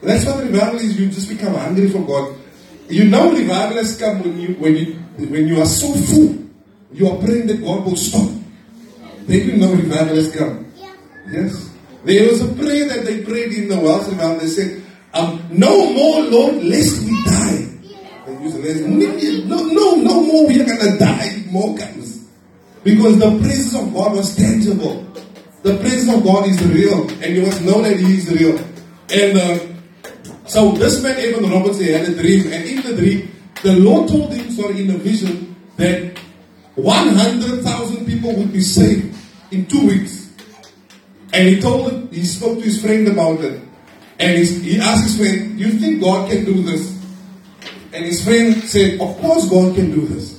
That's 0.00 0.24
what 0.24 0.44
revival 0.44 0.76
is. 0.76 0.98
You 0.98 1.08
just 1.10 1.28
become 1.28 1.54
hungry 1.54 1.90
for 1.90 2.00
God. 2.00 2.36
You 2.88 3.04
know 3.04 3.30
revival 3.32 3.76
has 3.76 3.98
come 3.98 4.22
when 4.22 4.40
you 4.40 4.54
when 4.54 4.74
you 4.76 4.94
when 5.28 5.46
you 5.48 5.60
are 5.60 5.66
so 5.66 5.92
full. 5.92 6.38
You 6.92 7.10
are 7.10 7.18
praying 7.18 7.48
that 7.48 7.60
God 7.60 7.84
will 7.84 7.96
stop. 7.96 8.30
Then 9.26 9.48
you 9.48 9.56
know 9.58 9.72
revival 9.72 10.16
has 10.16 10.34
come. 10.34 10.72
Yes. 11.30 11.70
There 12.04 12.30
was 12.30 12.40
a 12.40 12.54
prayer 12.54 12.88
that 12.88 13.04
they 13.04 13.22
prayed 13.22 13.52
in 13.52 13.68
the 13.68 13.78
Welsh 13.78 14.08
revival. 14.08 14.38
They 14.38 14.48
said, 14.48 14.82
um, 15.12 15.44
"No 15.50 15.92
more, 15.92 16.22
Lord, 16.22 16.64
lest 16.64 17.04
we 17.04 17.12
die." 17.24 17.68
They 18.24 18.72
the 18.72 19.44
no, 19.46 19.64
no, 19.64 19.94
no 19.96 20.22
more. 20.22 20.46
We 20.46 20.62
are 20.62 20.64
gonna 20.64 20.98
die. 20.98 21.44
More 21.50 21.76
comes 21.76 22.17
because 22.84 23.18
the 23.18 23.38
presence 23.38 23.74
of 23.74 23.92
God 23.92 24.16
was 24.16 24.36
tangible. 24.36 25.04
The 25.62 25.76
presence 25.78 26.14
of 26.14 26.24
God 26.24 26.46
is 26.46 26.62
real, 26.66 27.08
and 27.22 27.36
you 27.36 27.42
must 27.42 27.62
know 27.62 27.82
that 27.82 27.98
He 27.98 28.18
is 28.18 28.30
real. 28.30 28.58
And 29.10 29.38
uh, 29.38 29.68
so 30.48 30.72
this 30.72 31.02
man, 31.02 31.16
Evan 31.18 31.50
Roberts, 31.50 31.78
he 31.78 31.92
had 31.92 32.08
a 32.08 32.14
dream, 32.14 32.52
and 32.52 32.64
in 32.64 32.82
the 32.82 32.96
dream, 32.96 33.30
the 33.62 33.76
Lord 33.76 34.08
told 34.08 34.32
him, 34.32 34.50
sorry, 34.50 34.82
in 34.82 34.90
a 34.90 34.98
vision, 34.98 35.56
that 35.76 36.16
100,000 36.74 38.06
people 38.06 38.34
would 38.34 38.52
be 38.52 38.60
saved 38.60 39.14
in 39.50 39.66
two 39.66 39.86
weeks. 39.86 40.32
And 41.32 41.48
he 41.48 41.60
told 41.60 41.92
him, 41.92 42.08
he 42.10 42.24
spoke 42.24 42.58
to 42.58 42.64
his 42.64 42.80
friend 42.80 43.08
about 43.08 43.40
it. 43.40 43.60
And 44.18 44.38
he 44.38 44.80
asked 44.80 45.04
his 45.04 45.16
friend, 45.18 45.60
You 45.60 45.72
think 45.72 46.00
God 46.00 46.30
can 46.30 46.44
do 46.44 46.62
this? 46.62 46.96
And 47.92 48.04
his 48.04 48.24
friend 48.24 48.54
said, 48.64 49.00
Of 49.00 49.18
course, 49.18 49.48
God 49.48 49.74
can 49.74 49.90
do 49.90 50.06
this. 50.06 50.37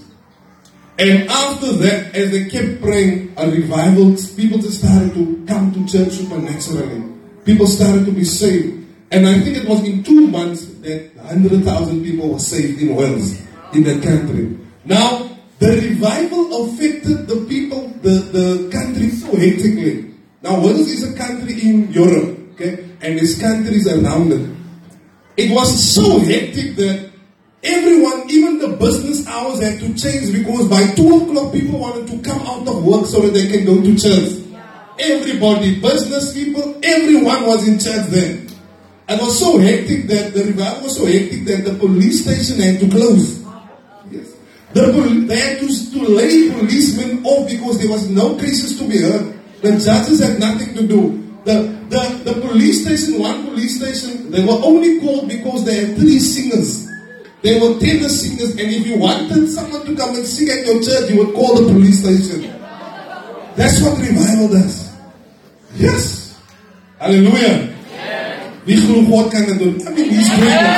And 1.00 1.30
after 1.30 1.72
that, 1.74 2.14
as 2.14 2.32
they 2.32 2.50
kept 2.50 2.82
praying, 2.82 3.34
a 3.38 3.50
revival, 3.50 4.18
people 4.36 4.60
just 4.60 4.80
started 4.84 5.14
to 5.14 5.46
come 5.48 5.72
to 5.72 5.88
church 5.88 6.12
supernaturally. 6.12 7.02
People 7.46 7.68
started 7.68 8.06
to 8.06 8.12
be 8.12 8.26
saved. 8.26 8.86
And 9.10 9.26
I 9.26 9.40
think 9.40 9.56
it 9.56 9.68
was 9.68 9.82
in 9.88 10.04
two 10.04 10.28
months 10.28 10.66
that 10.82 11.16
100,000 11.16 12.04
people 12.04 12.34
were 12.34 12.40
saved 12.40 12.82
in 12.82 12.96
Wales, 12.96 13.40
in 13.74 13.84
that 13.84 14.04
country. 14.04 14.60
Now, 14.84 15.30
the 15.60 15.70
revival 15.70 16.66
affected 16.66 17.28
the 17.28 17.46
people, 17.48 17.88
the, 18.02 18.20
the 18.36 18.70
country 18.70 19.10
so 19.10 19.36
hectically. 19.38 20.14
Now, 20.42 20.60
Wales 20.60 20.88
is 20.90 21.14
a 21.14 21.18
country 21.18 21.62
in 21.62 21.94
Europe, 21.94 22.38
okay? 22.54 22.84
And 23.00 23.18
there's 23.18 23.40
countries 23.40 23.88
around 23.88 24.34
it. 24.34 24.50
It 25.38 25.52
was 25.56 25.72
so 25.96 26.20
hectic 26.20 26.76
that 26.76 27.09
everyone, 27.63 28.30
even 28.30 28.60
the 28.60 28.69
business 28.78 29.28
hours 29.28 29.62
had 29.62 29.80
to 29.80 29.93
change 29.95 30.32
because 30.32 30.67
by 30.67 30.93
2 30.95 31.24
o'clock 31.24 31.54
people 31.54 31.80
wanted 31.80 32.08
to 32.08 32.17
come 32.22 32.41
out 32.48 32.67
of 32.67 32.84
work 32.84 33.06
so 33.06 33.22
that 33.22 33.34
they 33.34 33.48
can 33.48 33.65
go 33.65 33.82
to 33.82 33.98
church. 33.98 34.45
Everybody, 35.00 35.80
business 35.80 36.34
people, 36.34 36.80
everyone 36.84 37.45
was 37.45 37.67
in 37.67 37.80
church 37.80 38.08
then. 38.08 38.48
It 39.08 39.19
was 39.19 39.39
so 39.39 39.58
hectic 39.58 40.08
that 40.08 40.34
the 40.34 40.43
revival 40.45 40.84
was 40.84 40.98
so 40.98 41.06
hectic 41.06 41.45
that 41.45 41.65
the 41.65 41.74
police 41.80 42.22
station 42.24 42.62
had 42.62 42.80
to 42.80 42.89
close. 42.89 43.43
Yes. 44.12 44.36
The, 44.74 44.91
they 45.28 45.39
had 45.39 45.60
to, 45.60 45.67
to 45.67 46.00
lay 46.06 46.52
policemen 46.52 47.26
off 47.26 47.50
because 47.50 47.80
there 47.80 47.89
was 47.89 48.10
no 48.10 48.36
cases 48.36 48.78
to 48.78 48.88
be 48.88 49.02
heard. 49.02 49.39
The 49.62 49.72
judges 49.80 50.22
had 50.22 50.39
nothing 50.39 50.76
to 50.76 50.88
do. 50.88 51.26
The, 51.43 51.63
the, 51.89 52.34
the 52.34 52.41
police 52.41 52.84
station, 52.84 53.19
one 53.19 53.45
police 53.45 53.78
station, 53.78 54.30
they 54.30 54.43
were 54.43 54.60
only 54.62 55.00
called 55.00 55.28
because 55.28 55.65
they 55.65 55.86
had 55.86 55.98
three 55.98 56.19
singers. 56.19 56.88
They 57.41 57.60
were 57.60 57.73
the 57.80 58.10
singers, 58.10 58.52
and 58.52 58.67
if 58.67 58.86
you 58.86 58.97
wanted 58.97 59.47
someone 59.49 59.86
to 59.86 59.95
come 59.95 60.15
and 60.15 60.28
sing 60.28 60.49
at 60.49 60.65
your 60.65 60.84
church, 60.84 61.10
you 61.10 61.23
would 61.23 61.34
call 61.34 61.56
the 61.56 61.71
police 61.71 62.04
station. 62.04 62.52
That's 63.56 63.82
what 63.82 63.97
revival 63.97 64.49
does. 64.49 64.91
Yes. 65.75 66.36
Hallelujah. 66.99 67.75
Wie 68.67 68.75
glo 68.75 69.02
God 69.08 69.32
kan 69.32 69.47
dit 69.47 69.58
doen? 69.58 69.80
I 69.88 69.89
mean, 69.95 70.12
he's 70.12 70.30
doing 70.36 70.52
it. 70.52 70.75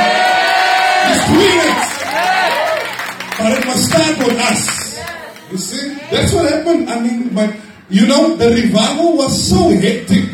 He's 1.10 1.24
doing 1.28 1.58
it. 1.66 1.80
But 3.42 3.50
it 3.58 3.64
must 3.66 3.84
start 3.90 4.16
with 4.22 4.38
us. 4.38 4.62
You 5.50 5.58
see? 5.58 5.98
That's 6.14 6.32
what 6.32 6.46
happened. 6.46 6.88
I 6.88 7.02
mean, 7.02 7.34
but 7.34 7.52
you 7.90 8.06
know, 8.08 8.38
the 8.38 8.54
revival 8.54 9.18
was 9.18 9.34
so 9.34 9.74
hectic 9.76 10.30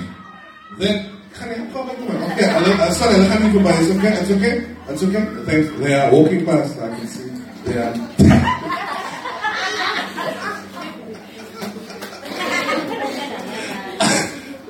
that 0.77 1.07
can 1.37 1.49
I 1.49 1.71
come 1.71 1.87
back 1.87 1.97
to 1.97 2.03
Okay, 2.33 2.45
uh, 2.49 2.91
sorry, 2.91 3.15
verby. 3.15 3.47
It's 3.81 3.91
okay, 3.97 4.13
it's 4.21 4.31
okay, 4.31 4.75
it's 4.89 5.03
okay. 5.03 5.23
Thanks. 5.45 5.79
They 5.79 5.93
are 5.93 6.11
walking 6.11 6.45
past, 6.45 6.79
I 6.79 6.89
can 6.89 7.07
see. 7.07 7.29
They 7.65 7.77
are. 7.77 7.93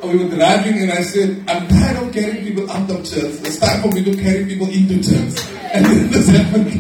we 0.08 0.24
were 0.24 0.36
driving 0.36 0.82
and 0.84 0.92
I 0.92 1.02
said, 1.02 1.44
I'm 1.50 1.68
tired 1.68 1.98
of 1.98 2.14
carrying 2.14 2.46
people 2.46 2.72
out 2.72 2.90
of 2.90 3.04
church. 3.04 3.44
It's 3.44 3.60
time 3.60 3.82
for 3.82 3.90
me 3.90 4.04
to 4.06 4.16
carry 4.16 4.46
people 4.46 4.70
into 4.70 5.04
church. 5.04 5.46
And 5.68 5.86
then 5.86 6.12
this 6.12 6.28
happened. 6.30 6.72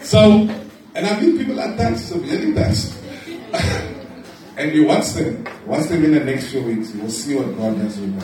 so, 0.00 0.48
and 0.94 1.06
I 1.06 1.20
mean 1.20 1.36
people 1.36 1.58
are 1.58 1.76
touched, 1.76 2.06
so 2.06 2.18
really 2.18 2.54
touched. 2.54 3.03
And 4.64 4.74
you 4.74 4.86
watch 4.86 5.08
them. 5.10 5.46
Watch 5.66 5.88
them 5.88 6.04
in 6.04 6.12
the 6.12 6.24
next 6.24 6.50
few 6.50 6.62
weeks. 6.62 6.94
You'll 6.94 7.10
see 7.10 7.36
what 7.36 7.54
God 7.56 7.76
has 7.76 8.00
them. 8.00 8.18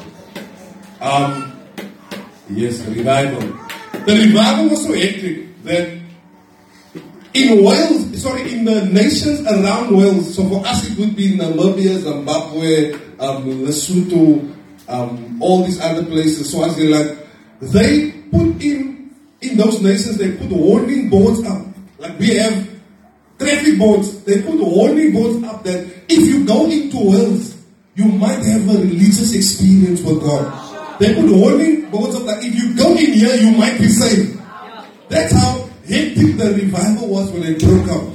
Um, 1.01 1.61
yes, 2.49 2.81
revival. 2.87 3.41
The 4.07 4.27
revival 4.27 4.71
was 4.71 4.87
so 4.87 4.95
hectic 4.95 5.63
that 5.65 6.01
in 7.35 7.63
Wales, 7.63 8.23
sorry, 8.23 8.53
in 8.53 8.65
the 8.65 8.87
nations 8.87 9.47
around 9.47 9.95
Wales, 9.95 10.35
so 10.35 10.49
for 10.49 10.67
us 10.67 10.91
it 10.91 10.99
would 10.99 11.15
be 11.15 11.37
Namibia, 11.37 11.99
Zimbabwe, 11.99 12.95
um, 13.21 13.45
Lesotho, 13.67 14.57
um, 14.89 15.43
all 15.43 15.63
these 15.65 15.81
other 15.81 16.05
places, 16.05 16.51
Swaziland, 16.51 17.19
they 17.61 18.13
put 18.33 18.63
in, 18.63 19.15
in 19.43 19.57
those 19.59 19.81
nations, 19.83 20.17
they 20.17 20.33
put 20.33 20.49
warning 20.49 21.11
boards 21.11 21.47
up. 21.47 21.67
Like 21.99 22.19
we 22.19 22.37
have 22.37 22.69
traffic 23.39 23.79
boards, 23.79 24.25
they 24.25 24.43
put 24.43 24.59
warning 24.59 25.13
boards 25.13 25.45
up 25.45 25.63
that 25.65 26.00
if 26.11 26.27
you 26.27 26.45
go 26.45 26.67
into 26.67 26.99
Wales, 26.99 27.57
you 27.95 28.07
might 28.07 28.43
have 28.43 28.69
a 28.69 28.79
religious 28.83 29.35
experience 29.35 30.03
with 30.03 30.21
God. 30.21 30.99
They 30.99 31.15
put 31.15 31.31
warning 31.31 31.91
boards 31.91 32.17
up 32.17 32.25
that 32.27 32.45
if 32.45 32.55
you 32.55 32.75
go 32.75 32.91
in 32.93 33.13
here, 33.13 33.35
you 33.37 33.57
might 33.57 33.79
be 33.79 33.89
saved. 33.89 34.39
That's 35.09 35.33
how 35.33 35.69
hectic 35.87 36.37
the 36.37 36.55
revival 36.55 37.09
was 37.09 37.31
when 37.31 37.45
it 37.45 37.61
broke 37.61 37.89
out. 37.89 38.11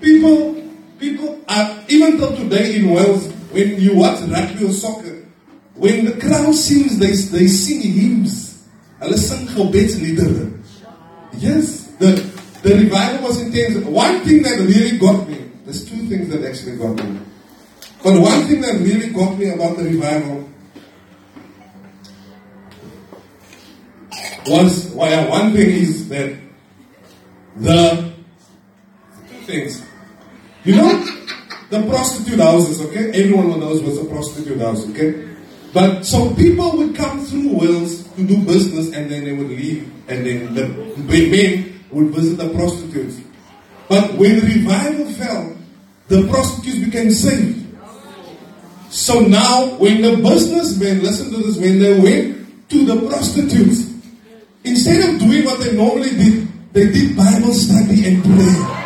People, 0.00 0.62
people 0.98 1.40
are, 1.48 1.84
even 1.88 2.16
till 2.16 2.36
today 2.36 2.76
in 2.76 2.90
Wales, 2.90 3.30
when 3.52 3.80
you 3.80 3.96
watch 3.96 4.20
rugby 4.22 4.64
or 4.64 4.72
soccer, 4.72 5.24
when 5.74 6.04
the 6.04 6.12
crowd 6.20 6.54
sings, 6.54 6.98
they, 6.98 7.12
they 7.12 7.46
sing 7.46 7.80
hymns. 7.80 8.68
Hulle 9.00 9.16
sing 9.16 9.46
gebedsliedere. 9.48 10.62
Yes, 11.34 11.86
the, 11.98 12.12
the 12.62 12.74
revival 12.74 13.28
was 13.28 13.40
intense. 13.40 13.84
One 13.84 14.20
thing 14.20 14.42
that 14.42 14.58
really 14.58 14.98
got 14.98 15.28
me, 15.28 15.41
that 16.32 16.48
actually 16.48 16.76
got 16.76 16.96
me. 16.96 17.20
But 18.02 18.20
one 18.20 18.46
thing 18.46 18.60
that 18.62 18.80
really 18.80 19.10
got 19.10 19.38
me 19.38 19.50
about 19.50 19.76
the 19.76 19.84
revival 19.84 20.48
was, 24.46 24.92
well, 24.92 25.30
one 25.30 25.52
thing 25.52 25.70
is 25.70 26.08
that 26.08 26.36
the 27.56 28.12
two 29.28 29.40
things. 29.46 29.84
You 30.64 30.76
know, 30.76 31.04
the 31.70 31.86
prostitute 31.88 32.40
houses, 32.40 32.80
okay? 32.86 33.10
Everyone 33.10 33.60
knows 33.60 33.82
what's 33.82 33.98
a 33.98 34.04
prostitute 34.04 34.58
house, 34.58 34.88
okay? 34.90 35.28
But 35.72 36.04
so 36.04 36.34
people 36.34 36.76
would 36.76 36.94
come 36.94 37.24
through 37.24 37.56
Wales 37.56 38.04
to 38.14 38.26
do 38.26 38.44
business 38.44 38.92
and 38.94 39.10
then 39.10 39.24
they 39.24 39.32
would 39.32 39.48
leave 39.48 39.90
and 40.08 40.26
then 40.26 40.54
the 40.54 40.68
men 41.08 41.80
would 41.90 42.08
visit 42.08 42.36
the 42.36 42.52
prostitutes. 42.52 43.20
But 43.88 44.14
when 44.14 44.36
the 44.36 44.42
revival 44.42 45.06
fell, 45.12 45.56
the 46.08 46.28
prostitutes 46.28 46.78
became 46.84 47.10
saved. 47.10 47.66
So 48.90 49.20
now 49.20 49.76
when 49.78 50.02
the 50.02 50.16
businessmen, 50.16 51.02
listen 51.02 51.30
to 51.32 51.38
this, 51.38 51.56
when 51.56 51.78
they 51.78 51.98
went 51.98 52.68
to 52.70 52.84
the 52.84 53.08
prostitutes, 53.08 53.90
instead 54.64 55.08
of 55.08 55.18
doing 55.18 55.44
what 55.44 55.60
they 55.60 55.74
normally 55.74 56.10
did, 56.10 56.48
they 56.72 56.92
did 56.92 57.16
Bible 57.16 57.54
study 57.54 58.06
and 58.06 58.22
prayer. 58.22 58.82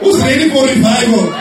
Who's 0.00 0.20
ready 0.22 0.48
for 0.48 0.64
revival? 0.64 1.32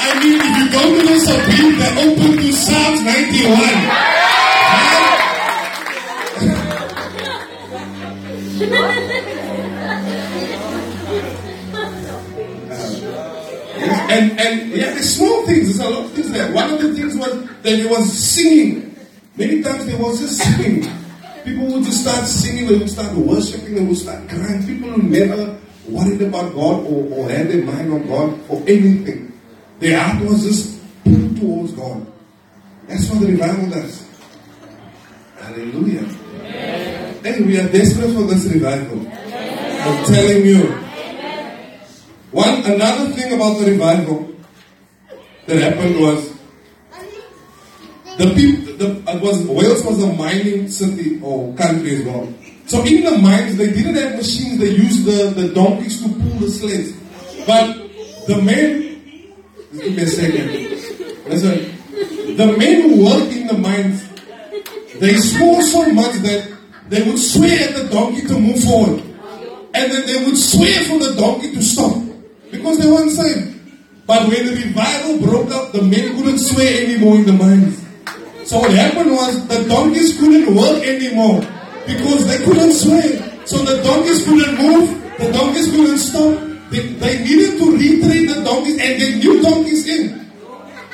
I 0.00 0.18
mean, 0.22 0.40
if 0.42 0.58
you 0.58 0.66
go 0.72 0.82
to 0.90 1.02
the 1.06 1.14
shebeen, 1.22 1.78
they're 1.78 1.98
open 2.02 2.30
to 2.38 2.52
Psalms 2.52 3.00
91. 8.64 9.10
and 14.14 14.40
and 14.40 14.70
yeah, 14.70 14.94
the 14.94 15.02
small 15.02 15.46
things. 15.46 15.76
There's 15.76 15.80
a 15.80 15.90
lot 15.90 16.04
of 16.04 16.12
things 16.12 16.30
there. 16.30 16.52
One 16.52 16.72
of 16.72 16.80
the 16.80 16.94
things 16.94 17.16
was 17.16 17.62
that 17.62 17.78
he 17.78 17.86
was 17.86 18.12
singing. 18.12 18.96
Many 19.36 19.62
times 19.62 19.86
they 19.86 19.96
was 19.96 20.20
just 20.20 20.38
singing. 20.38 20.88
People 21.44 21.66
would 21.66 21.84
just 21.84 22.02
start 22.02 22.26
singing, 22.26 22.66
they 22.68 22.78
would 22.78 22.88
start 22.88 23.14
worshiping, 23.14 23.74
they 23.74 23.84
would 23.84 23.96
start 23.96 24.26
crying. 24.28 24.64
People 24.66 24.90
who 24.90 25.02
never 25.02 25.58
worried 25.88 26.22
about 26.22 26.54
God 26.54 26.86
or, 26.86 27.04
or 27.12 27.28
had 27.28 27.48
their 27.48 27.62
mind 27.64 27.92
on 27.92 28.06
God 28.06 28.40
or 28.48 28.60
anything. 28.60 29.32
Their 29.78 30.00
heart 30.00 30.24
was 30.24 30.44
just 30.44 30.80
put 31.04 31.36
towards 31.36 31.72
God. 31.72 32.06
That's 32.86 33.10
what 33.10 33.20
the 33.20 33.26
revival 33.26 33.68
does. 33.70 34.08
Hallelujah. 35.38 36.04
Hey, 37.22 37.42
we 37.42 37.58
are 37.58 37.68
desperate 37.68 38.14
for 38.14 38.22
this 38.22 38.46
revival. 38.46 39.00
I'm 39.00 40.04
telling 40.06 40.46
you. 40.46 40.93
One 42.34 42.64
another 42.64 43.10
thing 43.12 43.32
about 43.32 43.60
the 43.60 43.70
revival 43.70 44.34
that 45.46 45.56
happened 45.56 46.00
was 46.00 46.36
the 48.18 48.34
people, 48.34 48.74
the, 48.74 49.20
was, 49.22 49.46
Wales 49.46 49.84
was 49.84 50.02
a 50.02 50.12
mining 50.14 50.66
city 50.66 51.20
or 51.22 51.54
country 51.54 51.94
as 51.94 52.02
well. 52.02 52.34
So 52.66 52.82
in 52.84 53.04
the 53.04 53.18
mines, 53.18 53.56
they 53.56 53.70
didn't 53.70 53.94
have 53.94 54.16
machines, 54.16 54.58
they 54.58 54.70
used 54.70 55.04
the, 55.04 55.30
the 55.40 55.54
donkeys 55.54 56.02
to 56.02 56.08
pull 56.08 56.40
the 56.40 56.50
sleds. 56.50 56.92
But 57.46 57.76
the 58.26 58.42
men, 58.42 58.98
give 59.72 59.94
me 59.94 60.02
a 60.02 60.06
second. 60.08 60.50
Listen, 61.30 62.36
the 62.36 62.56
men 62.58 62.82
who 62.82 63.04
worked 63.04 63.32
in 63.32 63.46
the 63.46 63.58
mines, 63.58 64.08
they 64.98 65.14
swore 65.14 65.62
so 65.62 65.86
much 65.92 66.14
that 66.22 66.52
they 66.88 67.00
would 67.08 67.18
swear 67.20 67.68
at 67.68 67.76
the 67.76 67.88
donkey 67.90 68.26
to 68.26 68.40
move 68.40 68.60
forward. 68.64 69.04
And 69.72 69.92
then 69.92 70.04
they 70.04 70.24
would 70.24 70.36
swear 70.36 70.82
for 70.82 70.98
the 70.98 71.14
donkey 71.16 71.52
to 71.54 71.62
stop. 71.62 72.03
Because 72.64 72.78
they 72.78 72.90
weren't 72.90 73.10
saved. 73.10 73.60
But 74.06 74.26
when 74.26 74.46
the 74.46 74.56
revival 74.56 75.20
broke 75.20 75.50
up, 75.52 75.72
the 75.72 75.82
men 75.82 76.16
couldn't 76.16 76.38
swear 76.38 76.84
anymore 76.84 77.16
in 77.16 77.26
the 77.26 77.34
mines. 77.34 77.76
So 78.48 78.60
what 78.60 78.72
happened 78.72 79.12
was 79.12 79.46
the 79.48 79.68
donkeys 79.68 80.16
couldn't 80.18 80.56
work 80.56 80.82
anymore 80.82 81.44
because 81.86 82.24
they 82.26 82.42
couldn't 82.42 82.72
sway. 82.72 83.20
So 83.44 83.58
the 83.58 83.82
donkeys 83.82 84.24
couldn't 84.24 84.56
move, 84.56 84.88
the 85.18 85.30
donkeys 85.30 85.68
couldn't 85.72 85.98
stop. 85.98 86.40
They, 86.70 86.88
they 86.96 87.22
needed 87.24 87.58
to 87.60 87.64
retrain 87.76 88.32
the 88.32 88.40
donkeys 88.42 88.80
and 88.80 88.96
get 88.96 89.16
new 89.22 89.42
donkeys 89.42 89.86
in 89.86 90.24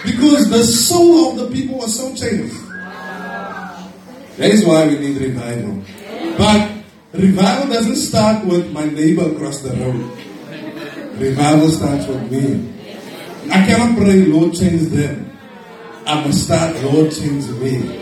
because 0.05 0.51
the 0.51 0.65
soul 0.65 1.31
of 1.31 1.37
the 1.39 1.55
people 1.55 1.79
was 1.79 1.95
so 1.95 2.11
changed. 2.17 2.59
That 4.43 4.51
is 4.51 4.67
why 4.67 4.89
we 4.89 4.99
need 4.99 5.23
revival. 5.23 5.85
But 6.37 6.69
revival 7.13 7.69
doesn't 7.69 7.95
start 7.95 8.45
with 8.45 8.73
my 8.73 8.87
neighbor 8.87 9.31
across 9.31 9.61
the 9.61 9.71
road. 9.77 10.30
Revival 11.21 11.69
starts 11.69 12.07
with 12.07 12.33
me. 12.33 12.73
I 13.53 13.67
cannot 13.67 13.95
pray, 13.99 14.25
Lord, 14.25 14.55
change 14.55 14.89
them. 14.89 15.31
I 16.07 16.25
must 16.25 16.47
start, 16.47 16.75
Lord, 16.83 17.13
change 17.13 17.47
me. 17.61 18.01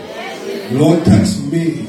Lord, 0.71 1.03
touch 1.03 1.37
me. 1.51 1.85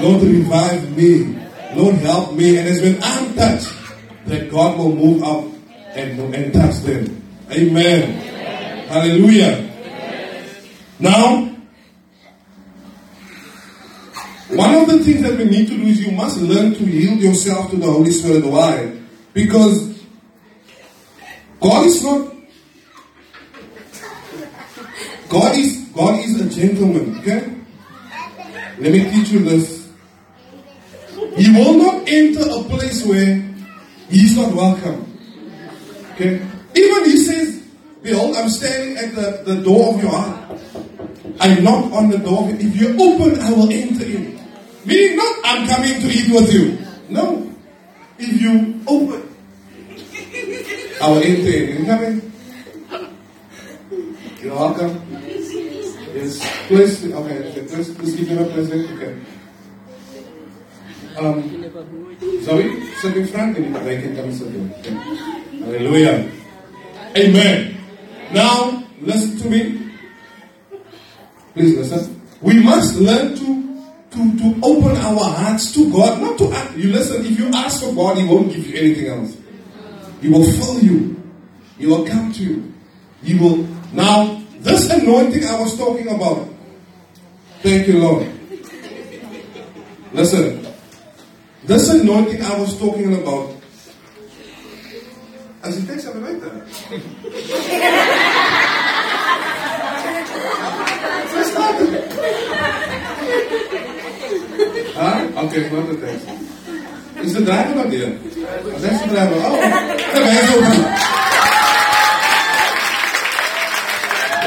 Lord, 0.00 0.22
revive 0.24 0.96
me. 0.96 1.38
Lord, 1.76 1.94
help 1.96 2.34
me. 2.34 2.58
And 2.58 2.66
it's 2.66 2.80
when 2.80 2.98
I'm 3.00 3.32
touched 3.36 3.72
that 4.26 4.50
God 4.50 4.76
will 4.76 4.96
move 4.96 5.22
up 5.22 5.44
and, 5.94 6.34
and 6.34 6.52
touch 6.52 6.74
them. 6.80 7.22
Amen. 7.52 8.02
Amen. 8.02 8.88
Hallelujah. 8.88 9.54
Amen. 9.54 10.62
Now, 10.98 11.42
one 14.48 14.74
of 14.74 14.88
the 14.88 14.98
things 15.04 15.22
that 15.22 15.38
we 15.38 15.44
need 15.44 15.68
to 15.68 15.76
do 15.76 15.82
is 15.84 16.04
you 16.04 16.10
must 16.10 16.38
learn 16.38 16.74
to 16.74 16.84
yield 16.84 17.20
yourself 17.20 17.70
to 17.70 17.76
the 17.76 17.86
Holy 17.86 18.10
Spirit. 18.10 18.44
Why? 18.44 18.98
Because 19.32 19.91
God 21.62 21.86
is 21.86 22.04
not 22.04 22.32
God 25.28 25.56
is 25.56 25.78
God 25.94 26.20
is 26.20 26.40
a 26.40 26.48
gentleman, 26.50 27.18
okay? 27.20 27.40
Let 28.78 28.92
me 28.92 29.10
teach 29.10 29.30
you 29.30 29.40
this. 29.40 29.90
He 31.36 31.50
will 31.50 31.78
not 31.78 32.08
enter 32.08 32.42
a 32.42 32.62
place 32.64 33.06
where 33.06 33.36
he's 34.10 34.36
not 34.36 34.54
welcome. 34.54 35.18
Okay? 36.12 36.42
Even 36.74 37.04
he 37.04 37.16
says, 37.16 37.62
Behold, 38.02 38.36
I'm 38.36 38.48
standing 38.48 38.96
at 38.98 39.14
the, 39.14 39.42
the 39.54 39.62
door 39.62 39.94
of 39.94 40.02
your 40.02 40.10
heart. 40.10 40.60
I 41.40 41.54
knock 41.60 41.92
on 41.92 42.10
the 42.10 42.18
door. 42.18 42.48
If 42.50 42.76
you 42.76 42.88
open, 43.00 43.40
I 43.40 43.52
will 43.52 43.70
enter 43.70 44.04
in. 44.04 44.40
Meaning 44.84 45.16
not 45.16 45.36
I'm 45.44 45.68
coming 45.68 46.00
to 46.00 46.06
eat 46.08 46.32
with 46.32 46.52
you. 46.52 46.78
No. 47.08 47.50
If 48.18 48.40
you 48.40 48.80
open, 48.86 49.21
You 51.02 51.84
coming? 51.84 52.32
You're 54.40 54.54
welcome. 54.54 55.02
Yes, 56.14 56.68
please. 56.68 57.12
Okay, 57.12 57.66
please, 57.66 57.94
please 57.94 58.14
give 58.14 58.28
him 58.28 58.38
a 58.38 58.46
present. 58.46 58.88
Okay. 58.92 59.18
Um, 61.18 62.42
Zoe, 62.44 62.86
sit 63.00 63.16
in 63.16 63.26
front 63.26 63.58
and 63.58 63.74
they 63.74 64.00
can 64.00 64.14
come 64.14 64.32
sit. 64.32 64.46
Okay. 64.46 64.94
Hallelujah. 65.58 66.30
Amen. 67.18 67.76
Now, 68.32 68.84
listen 69.00 69.38
to 69.38 69.48
me. 69.50 69.92
Please 71.54 71.78
listen. 71.78 72.22
We 72.40 72.62
must 72.62 72.94
learn 73.00 73.34
to, 73.34 73.90
to, 74.12 74.38
to 74.38 74.60
open 74.62 74.96
our 74.98 75.24
hearts 75.34 75.74
to 75.74 75.90
God. 75.90 76.20
Not 76.22 76.38
to 76.38 76.52
ask. 76.52 76.76
You 76.76 76.92
listen, 76.92 77.26
if 77.26 77.36
you 77.36 77.48
ask 77.48 77.82
for 77.82 77.92
God, 77.92 78.18
He 78.18 78.24
won't 78.24 78.52
give 78.52 78.68
you 78.68 78.78
anything 78.78 79.06
else. 79.08 79.41
He 80.22 80.28
will 80.28 80.44
fill 80.44 80.78
you. 80.78 81.20
He 81.78 81.86
will 81.86 82.06
come 82.06 82.32
to 82.32 82.42
you. 82.42 82.72
He 83.24 83.36
will. 83.36 83.66
Now, 83.92 84.40
this 84.60 84.88
anointing 84.88 85.44
I 85.44 85.60
was 85.60 85.76
talking 85.76 86.08
about. 86.08 86.48
Thank 87.60 87.88
you, 87.88 87.98
Lord. 87.98 88.30
Listen. 90.12 90.64
This 91.64 91.88
anointing 91.90 92.40
I 92.40 92.56
was 92.56 92.78
talking 92.78 93.14
about. 93.14 93.56
As 95.64 95.80
he 95.80 95.86
takes 95.86 96.06
right 96.06 96.40
there. 96.40 96.66
huh? 104.94 105.46
Okay, 105.46 105.70
not 105.70 105.88
the 105.88 105.96
text. 106.00 106.51
Is 107.22 107.34
the 107.34 107.44
driver 107.44 107.74
not 107.76 107.88
there? 107.88 108.10
That's 108.10 109.00
the 109.02 109.08
driver. 109.14 109.36
Oh. 109.38 109.52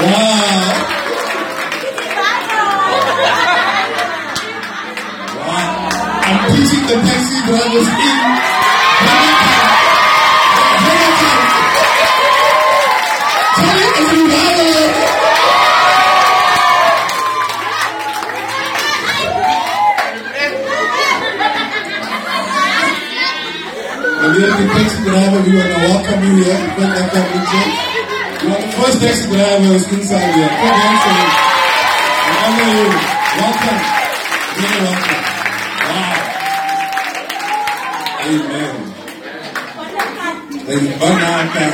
Wow. 0.01 0.95
I'm 6.27 6.51
teaching 6.51 6.83
the 6.85 6.95
taxi 6.99 7.37
drivers 7.47 7.87
in. 7.87 8.17
Tell 13.55 14.64
We 24.35 24.41
have 24.43 24.59
the 24.59 24.67
taxi 24.67 24.99
driver, 25.05 25.39
we 25.47 25.55
want 25.55 25.71
to 25.71 25.79
welcome 25.79 26.19
you 26.27 26.43
here. 26.43 26.59
Welcome 26.75 27.07
to 27.07 27.19
the 27.23 27.39
church. 27.47 27.71
You 28.43 28.51
are 28.51 28.59
the 28.59 28.67
first 28.75 28.99
taxi 28.99 29.31
drivers 29.31 29.87
inside 29.93 30.35
here. 30.35 30.51
Hands 30.51 31.07
on. 31.07 31.23
We 32.35 32.59
you. 32.59 32.83
Welcome. 33.39 33.79
Very 34.59 34.79
welcome. 34.83 35.23
Wow. 35.87 36.19
Amen. 38.27 38.75
There's 40.67 40.87
banana. 40.99 41.65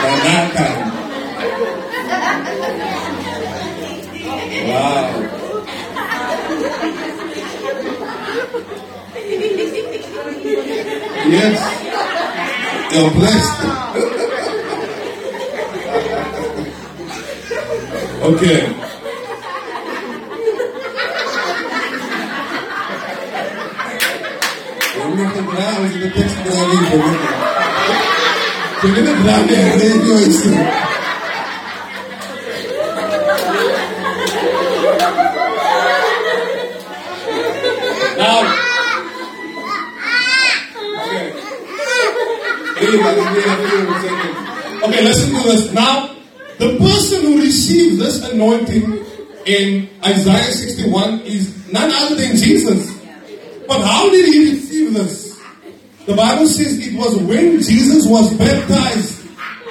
Banana. 0.00 0.66
Wow. 4.72 5.40
Yes. 11.28 11.60
You're 12.92 13.10
blessed. 13.10 13.60
okay. 18.22 18.74
Uno 25.02 25.30
bravo, 25.42 25.88
si 25.90 25.98
me 25.98 26.08
piace 26.08 26.36
bravissimo. 26.42 27.16
Che 28.80 28.88
viene 28.88 29.12
bravi 29.12 29.54
a 29.54 30.00
questo. 30.00 30.48
Now, 38.16 38.70
okay. 44.82 45.39
Now, 45.72 46.14
the 46.58 46.78
person 46.78 47.22
who 47.22 47.40
receives 47.40 47.98
this 47.98 48.30
anointing 48.30 49.04
in 49.46 49.88
Isaiah 50.04 50.52
61 50.52 51.20
is 51.20 51.72
none 51.72 51.90
other 51.90 52.14
than 52.14 52.36
Jesus. 52.36 52.96
But 53.66 53.82
how 53.82 54.10
did 54.10 54.26
he 54.26 54.50
receive 54.50 54.94
this? 54.94 55.40
The 56.06 56.14
Bible 56.14 56.46
says 56.46 56.86
it 56.86 56.94
was 56.96 57.16
when 57.18 57.60
Jesus 57.60 58.06
was 58.06 58.32
baptized 58.34 59.26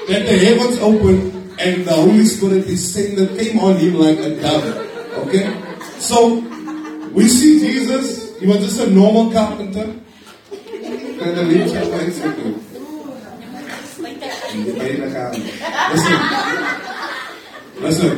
that 0.07 0.25
the 0.25 0.37
heavens 0.37 0.79
opened 0.79 1.59
and 1.59 1.85
the 1.85 1.93
Holy 1.93 2.25
Spirit 2.25 2.67
descended, 2.67 3.37
came 3.37 3.59
on 3.59 3.77
him 3.77 3.95
like 3.95 4.17
a 4.19 4.35
dove. 4.41 5.27
Okay? 5.27 5.47
So, 5.99 6.39
we 7.13 7.27
see 7.27 7.59
Jesus, 7.59 8.37
he 8.39 8.47
was 8.47 8.59
just 8.59 8.79
a 8.79 8.89
normal 8.89 9.31
carpenter. 9.31 9.95
The 14.65 14.73
lips 14.73 15.15
are. 15.15 15.31
Listen. 15.93 16.17
Listen. 17.79 18.13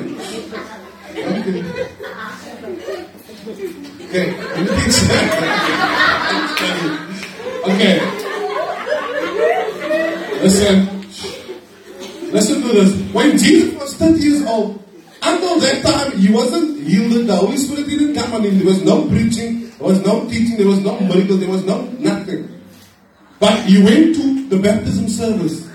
Okay. 4.01 4.27
Okay. 4.62 4.82
okay. 7.65 7.97
Listen. 10.41 10.77
Listen 12.32 12.62
to 12.62 12.67
this. 12.69 13.13
When 13.13 13.38
Jesus 13.38 13.75
was 13.80 13.93
30 13.95 14.19
years 14.19 14.45
old, 14.45 14.84
until 15.21 15.60
that 15.60 15.84
time, 15.84 16.17
he 16.17 16.32
wasn't 16.32 16.82
healed. 16.88 17.27
The 17.27 17.36
Holy 17.36 17.58
Spirit 17.58 17.88
didn't 17.88 18.15
come 18.15 18.34
on 18.34 18.43
him. 18.43 18.58
There 18.58 18.67
was 18.67 18.84
no 18.84 19.08
preaching, 19.08 19.69
there 19.77 19.88
was 19.88 20.04
no 20.04 20.27
teaching, 20.27 20.58
there 20.58 20.67
was 20.67 20.80
no 20.80 20.99
miracle, 20.99 21.38
there 21.38 21.49
was 21.49 21.63
no 21.65 21.82
nothing. 21.99 22.62
But 23.39 23.65
he 23.65 23.84
went 23.84 24.15
to 24.15 24.47
the 24.49 24.58
baptism 24.58 25.08
service. 25.10 25.70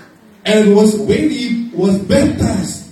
And 0.47 0.75
was 0.75 0.95
when 0.95 1.29
he 1.29 1.69
was 1.73 1.99
baptized 1.99 2.87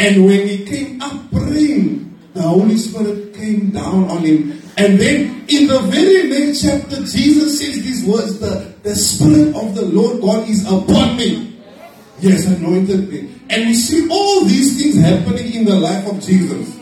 and 0.00 0.24
when 0.24 0.48
he 0.48 0.64
came 0.64 1.02
up 1.02 1.30
praying, 1.30 2.18
the 2.32 2.40
Holy 2.40 2.76
Spirit 2.78 3.34
came 3.34 3.70
down 3.70 4.08
on 4.08 4.24
him. 4.24 4.60
And 4.78 4.98
then 4.98 5.44
in 5.46 5.66
the 5.66 5.78
very 5.92 6.28
next 6.30 6.62
chapter, 6.62 6.96
Jesus 7.04 7.60
says 7.60 7.82
these 7.84 8.04
words 8.06 8.40
the, 8.40 8.74
the 8.82 8.96
Spirit 8.96 9.54
of 9.54 9.74
the 9.74 9.84
Lord 9.84 10.22
God 10.22 10.48
is 10.48 10.64
upon 10.64 11.18
me. 11.18 11.60
Yes, 12.20 12.46
anointed 12.46 13.10
me. 13.10 13.30
And 13.50 13.66
we 13.66 13.74
see 13.74 14.08
all 14.10 14.46
these 14.46 14.82
things 14.82 14.96
happening 14.96 15.52
in 15.52 15.64
the 15.66 15.76
life 15.76 16.06
of 16.10 16.18
Jesus. 16.22 16.80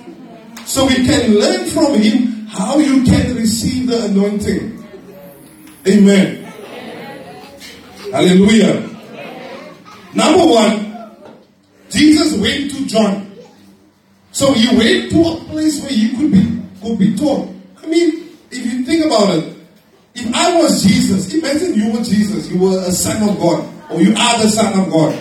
So 0.65 0.87
we 0.87 0.95
can 1.05 1.35
learn 1.35 1.67
from 1.71 1.95
him 2.01 2.47
how 2.47 2.79
you 2.79 3.03
can 3.03 3.35
receive 3.35 3.89
the 3.89 4.05
anointing. 4.05 4.85
Amen. 5.89 6.45
Hallelujah. 8.13 8.88
Number 10.15 10.47
one, 10.47 10.89
Jesus 11.91 12.37
went 12.39 12.71
to 12.73 12.87
John. 12.87 13.33
So 14.33 14.53
he 14.53 14.69
went 14.77 15.11
to 15.11 15.21
a 15.23 15.37
place 15.51 15.81
where 15.83 15.91
he 15.91 16.17
could 16.17 16.33
be 16.33 16.63
could 16.83 16.99
be 16.99 17.17
taught. 17.17 17.49
I 17.83 17.87
mean, 17.87 18.29
if 18.51 18.65
you 18.65 18.85
think 18.85 19.05
about 19.05 19.37
it, 19.37 19.57
if 20.15 20.35
I 20.35 20.57
was 20.57 20.83
Jesus, 20.83 21.33
imagine 21.35 21.75
you 21.75 21.93
were 21.93 22.03
Jesus, 22.03 22.49
you 22.49 22.59
were 22.59 22.79
a 22.79 22.93
son 22.93 23.29
of 23.29 23.39
God, 23.39 23.69
or 23.91 24.01
you 24.01 24.11
are 24.11 24.43
the 24.43 24.49
son 24.49 24.79
of 24.79 24.91
God. 24.91 25.19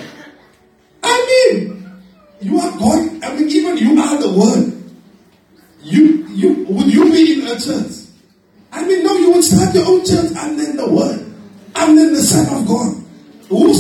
I 1.04 1.52
mean, 1.52 1.92
you 2.42 2.60
are 2.60 2.72
God. 2.78 3.24
I 3.24 3.36
mean, 3.36 3.50
even 3.50 3.78
you 3.78 4.02
are 4.02 4.22
the 4.22 4.30
Word. 4.30 4.74
You, 5.82 6.28
you, 6.30 6.66
would 6.70 6.92
you 6.92 7.12
be 7.12 7.42
in 7.42 7.48
a 7.48 7.60
church? 7.60 8.08
I 8.72 8.86
mean, 8.86 9.04
no, 9.04 9.16
you 9.18 9.32
would 9.32 9.44
start 9.44 9.74
your 9.74 9.86
own 9.88 10.06
church 10.06 10.32
and 10.36 10.60
then 10.60 10.76
the 10.76 10.90
Word, 10.90 11.20
and 11.76 11.98
then 11.98 12.14
the 12.14 12.22
Son 12.22 12.46
of 12.56 12.68
God. 12.68 13.04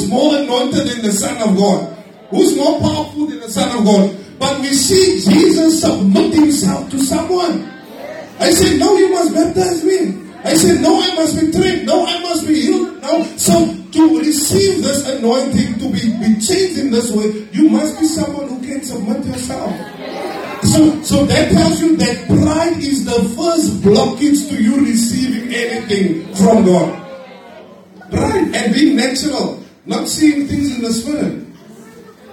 More 0.07 0.35
anointed 0.37 0.87
than 0.87 1.01
the 1.01 1.11
Son 1.11 1.37
of 1.37 1.57
God? 1.57 1.93
Who's 2.29 2.55
more 2.55 2.79
powerful 2.79 3.27
than 3.27 3.39
the 3.39 3.49
Son 3.49 3.77
of 3.77 3.85
God? 3.85 4.17
But 4.39 4.61
we 4.61 4.73
see 4.73 5.19
Jesus 5.21 5.81
submit 5.81 6.33
himself 6.33 6.89
to 6.91 6.99
someone. 6.99 7.63
I 8.39 8.51
said, 8.51 8.79
No, 8.79 8.95
you 8.97 9.09
must 9.11 9.33
baptize 9.33 9.83
me. 9.83 10.23
I 10.43 10.53
said, 10.55 10.81
No, 10.81 11.01
I 11.01 11.15
must 11.15 11.39
be 11.39 11.51
trained. 11.51 11.87
No, 11.87 12.05
I 12.05 12.19
must 12.21 12.47
be 12.47 12.61
healed. 12.61 13.01
No. 13.01 13.23
So 13.37 13.75
to 13.91 14.19
receive 14.19 14.83
this 14.83 15.07
anointing, 15.07 15.79
to 15.79 15.89
be, 15.89 16.11
be 16.19 16.39
changed 16.39 16.77
in 16.77 16.91
this 16.91 17.11
way, 17.11 17.47
you 17.51 17.69
must 17.69 17.99
be 17.99 18.05
someone 18.05 18.47
who 18.47 18.61
can 18.61 18.83
submit 18.83 19.25
yourself. 19.25 19.71
So, 20.63 21.01
so 21.03 21.25
that 21.25 21.51
tells 21.51 21.81
you 21.81 21.95
that 21.97 22.27
pride 22.27 22.77
is 22.77 23.05
the 23.05 23.19
first 23.35 23.81
blockage 23.81 24.49
to 24.49 24.61
you 24.61 24.85
receiving 24.85 25.53
anything 25.53 26.33
from 26.35 26.65
God. 26.65 27.03
Pride 28.11 28.55
and 28.55 28.73
being 28.73 28.95
natural, 28.95 29.63
not 29.87 30.07
seeing 30.07 30.47
things 30.47 30.75
in 30.75 30.81
the 30.83 30.91
spirit. 30.91 31.47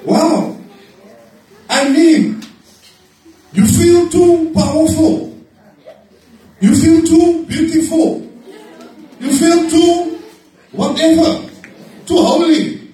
Wow. 0.05 0.59
I 1.71 1.89
mean, 1.89 2.43
you 3.53 3.67
feel 3.67 4.09
too 4.11 4.53
powerful. 4.55 5.39
You 6.61 6.75
feel 6.77 7.03
too 7.07 7.47
beautiful. 7.47 8.29
You 9.21 9.39
feel 9.39 9.71
too 9.71 10.23
whatever, 10.73 11.49
too 12.07 12.17
holy. 12.17 12.91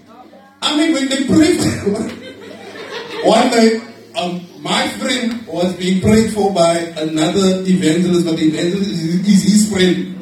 I 0.62 0.76
mean, 0.76 0.92
when 0.92 1.08
they 1.08 1.24
pray, 1.26 1.56
one 3.24 3.50
night, 3.50 3.82
um, 4.16 4.46
my 4.60 4.86
friend 4.88 5.46
was 5.46 5.72
being 5.76 6.02
prayed 6.02 6.32
for 6.32 6.52
by 6.52 6.76
another 6.76 7.62
evangelist, 7.64 8.26
but 8.26 8.36
the 8.36 8.44
evangelist 8.48 8.90
is 8.90 9.42
his 9.42 9.72
friend. 9.72 10.16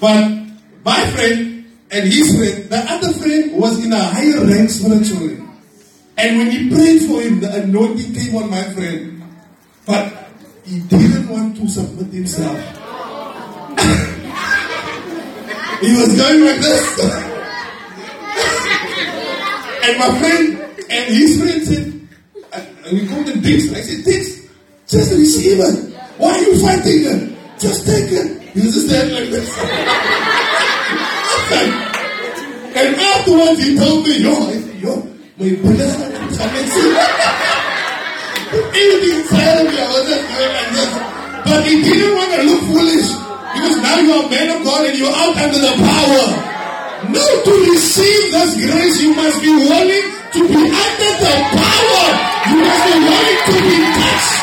But 0.00 0.28
my 0.84 1.06
friend 1.12 1.49
and 1.92 2.06
his 2.06 2.36
friend, 2.36 2.70
the 2.70 2.78
other 2.78 3.12
friend 3.14 3.52
was 3.52 3.84
in 3.84 3.92
a 3.92 3.98
higher 3.98 4.44
rank 4.46 4.70
spiritually. 4.70 5.38
And 6.16 6.38
when 6.38 6.48
he 6.50 6.70
prayed 6.70 7.02
for 7.02 7.20
him, 7.20 7.40
the 7.40 7.52
anointing 7.62 8.14
came 8.14 8.36
on 8.36 8.48
my 8.50 8.62
friend. 8.74 9.22
But 9.86 10.12
he 10.64 10.80
didn't 10.80 11.28
want 11.28 11.56
to 11.56 11.68
submit 11.68 12.12
himself. 12.12 12.56
he 15.80 15.96
was 15.96 16.16
going 16.16 16.44
like 16.44 16.60
this. 16.60 17.00
and 19.82 19.98
my 19.98 20.18
friend 20.20 20.60
and 20.90 21.14
his 21.14 21.42
friend 21.42 21.66
said, 21.66 21.86
and 22.86 23.00
we 23.00 23.08
called 23.08 23.28
him 23.28 23.40
Dix. 23.40 23.72
I 23.72 23.80
said, 23.80 24.04
Dix, 24.04 24.46
just 24.86 25.10
receive 25.12 25.58
it. 25.58 25.92
Why 26.18 26.30
are 26.30 26.40
you 26.40 26.60
fighting 26.60 27.04
it? 27.04 27.36
Just 27.58 27.84
take 27.84 28.12
it. 28.12 28.42
He 28.50 28.60
was 28.60 28.74
just 28.74 28.86
standing 28.88 29.16
like 29.16 29.30
this. 29.30 30.36
and 31.52 32.96
afterwards 32.96 33.58
he 33.62 33.76
told 33.76 34.06
me, 34.06 34.18
yo, 34.22 34.34
I 34.34 34.54
said, 34.54 34.80
yo, 34.80 34.94
my 35.38 35.46
I 35.46 36.46
can 36.48 36.66
see 36.70 36.94
Anything 38.50 39.14
inside 39.20 39.62
of 39.62 39.66
me, 39.70 39.78
I 39.78 39.86
was 39.90 40.04
just 40.10 40.26
like 40.30 40.70
this. 40.74 40.90
But 41.46 41.66
he 41.66 41.82
didn't 41.82 42.14
want 42.14 42.30
to 42.34 42.42
look 42.46 42.62
foolish. 42.70 43.10
Because 43.54 43.76
now 43.82 43.98
you 43.98 44.12
are 44.14 44.30
man 44.30 44.48
of 44.56 44.64
God 44.64 44.86
and 44.86 44.98
you're 44.98 45.10
out 45.10 45.36
under 45.38 45.58
the 45.58 45.74
power. 45.74 46.26
Now 47.10 47.30
to 47.44 47.52
receive 47.70 48.32
this 48.32 48.54
grace, 48.58 49.02
you 49.02 49.14
must 49.14 49.42
be 49.42 49.50
willing 49.50 50.06
to 50.34 50.40
be 50.46 50.62
under 50.70 51.12
the 51.18 51.34
power. 51.50 52.06
You 52.50 52.56
must 52.62 52.82
be 52.86 52.94
willing 53.06 53.40
to 53.46 53.54
be 53.66 53.76
touched. 53.98 54.34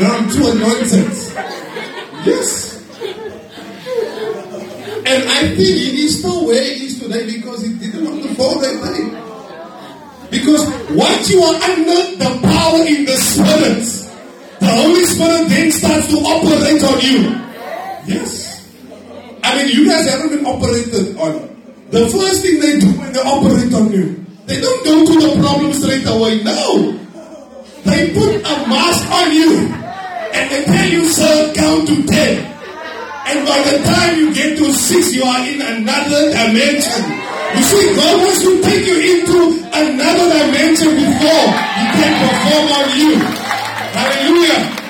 Now 0.00 0.16
I'm 0.16 0.26
too 0.30 0.44
anointed. 0.48 1.12
Yes. 2.24 2.69
And 5.10 5.28
I 5.28 5.40
think 5.56 5.58
he 5.58 6.04
is 6.06 6.20
still 6.20 6.46
where 6.46 6.62
he 6.62 6.86
is 6.86 7.00
today 7.00 7.26
because 7.26 7.66
he 7.66 7.74
didn't 7.74 8.04
want 8.04 8.22
to 8.22 8.32
fall 8.36 8.60
that 8.60 8.78
day. 8.78 9.02
Because 10.30 10.62
once 10.94 11.28
you 11.28 11.42
are 11.42 11.58
under 11.66 12.14
the 12.14 12.30
power 12.46 12.86
in 12.86 13.04
the 13.04 13.18
Spirit, 13.18 13.82
the 14.60 14.70
Holy 14.70 15.04
Spirit 15.04 15.48
then 15.48 15.72
starts 15.72 16.06
to 16.14 16.18
operate 16.22 16.82
on 16.86 17.00
you. 17.02 17.26
Yes. 18.06 18.70
I 19.42 19.56
mean, 19.58 19.74
you 19.74 19.90
guys 19.90 20.08
haven't 20.08 20.30
been 20.30 20.46
operated 20.46 21.16
on. 21.16 21.58
The 21.90 22.06
first 22.06 22.42
thing 22.42 22.60
they 22.60 22.78
do 22.78 22.94
when 23.00 23.12
they 23.12 23.18
operate 23.18 23.74
on 23.74 23.90
you, 23.90 24.24
they 24.46 24.60
don't 24.60 24.84
go 24.84 25.06
to 25.06 25.26
the 25.26 25.42
problem 25.42 25.72
straight 25.72 26.06
away. 26.06 26.40
No. 26.44 26.92
They 27.82 28.14
put 28.14 28.36
a 28.46 28.54
mask 28.70 29.10
on 29.10 29.34
you 29.34 29.58
and 29.58 30.50
they 30.52 30.64
tell 30.66 30.88
you, 30.88 31.08
sir, 31.08 31.52
count 31.52 31.88
to 31.88 32.06
ten. 32.06 32.49
And 33.26 33.46
by 33.46 33.58
the 33.62 33.82
time 33.84 34.16
you 34.18 34.34
get 34.34 34.58
to 34.58 34.72
six, 34.72 35.12
you 35.12 35.22
are 35.24 35.46
in 35.46 35.60
another 35.60 36.30
dimension. 36.30 37.04
You 37.56 37.62
see, 37.62 37.94
God 37.96 38.22
wants 38.22 38.42
to 38.42 38.62
take 38.62 38.86
you 38.86 38.96
into 38.96 39.66
another 39.74 40.26
dimension 40.30 40.90
before 40.94 41.46
He 41.76 41.84
can 41.98 42.12
perform 42.22 42.66
on 42.78 42.86
you. 42.98 43.12
Hallelujah. 43.90 44.80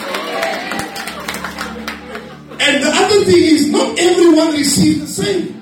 And 2.61 2.83
the 2.85 2.90
other 2.93 3.25
thing 3.25 3.43
is, 3.43 3.71
not 3.71 3.99
everyone 3.99 4.53
receives 4.53 5.01
the 5.01 5.25
same. 5.25 5.61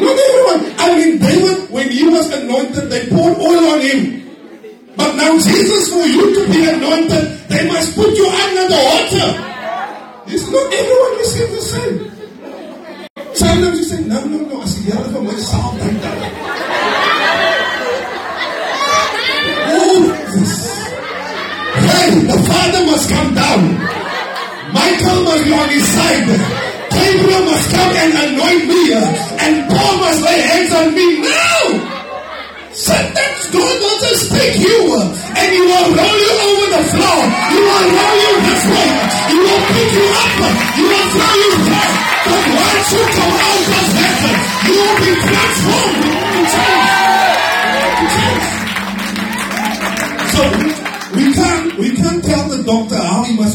Not 0.00 0.16
everyone. 0.18 0.74
I 0.78 0.96
mean, 0.98 1.18
David, 1.18 1.70
when 1.70 1.90
he 1.90 2.08
was 2.08 2.32
anointed, 2.32 2.90
they 2.90 3.08
poured 3.08 3.36
oil 3.38 3.64
on 3.72 3.80
him. 3.80 4.26
But 4.96 5.16
now, 5.16 5.32
Jesus, 5.36 5.92
for 5.92 6.04
you 6.04 6.34
to 6.34 6.52
be 6.52 6.68
anointed, 6.68 7.48
they 7.48 7.68
must 7.68 7.94
put 7.94 8.16
you 8.16 8.26
under 8.26 8.68
the 8.68 8.80
water. 8.88 9.55
It's 10.28 10.50
not 10.50 10.66
everyone 10.74 11.18
receives 11.18 11.52
the 11.54 11.62
same. 11.62 11.98
Sometimes 13.34 13.78
you 13.78 13.84
say, 13.84 14.00
no, 14.04 14.24
no, 14.24 14.38
no. 14.42 14.60
I 14.60 14.66
say, 14.66 14.90
yeah, 14.90 15.02
for 15.12 15.22
my 15.22 15.34
sound 15.38 15.78
like 15.78 16.02
that. 16.02 16.18
Moses. 19.70 20.52
Hey, 21.78 22.10
the 22.26 22.38
Father 22.42 22.82
must 22.90 23.06
come 23.08 23.34
down. 23.34 23.60
Michael 24.74 25.22
must 25.22 25.44
be 25.46 25.52
on 25.54 25.68
his 25.70 25.86
side. 25.94 26.26
Gabriel 26.90 27.44
must 27.46 27.70
come 27.70 27.92
and 27.94 28.12
anoint 28.26 28.66
me. 28.66 28.82
And 29.46 29.54
Paul 29.70 29.94
must 30.02 30.22
lay 30.26 30.40
hands 30.42 30.72
on 30.74 30.94
me 30.94 31.22
now. 31.22 31.62
Sometimes 32.74 33.42
God 33.54 33.74
wants 33.78 34.02
to 34.10 34.14
speak 34.26 34.58
you 34.58 34.80
and 35.38 35.48
he 35.54 35.60
will 35.60 35.88
roll 35.94 36.18
you 36.18 36.32
over 36.50 36.66
the 36.76 36.82
floor. 36.92 37.20
You 37.54 37.62
will 37.62 37.88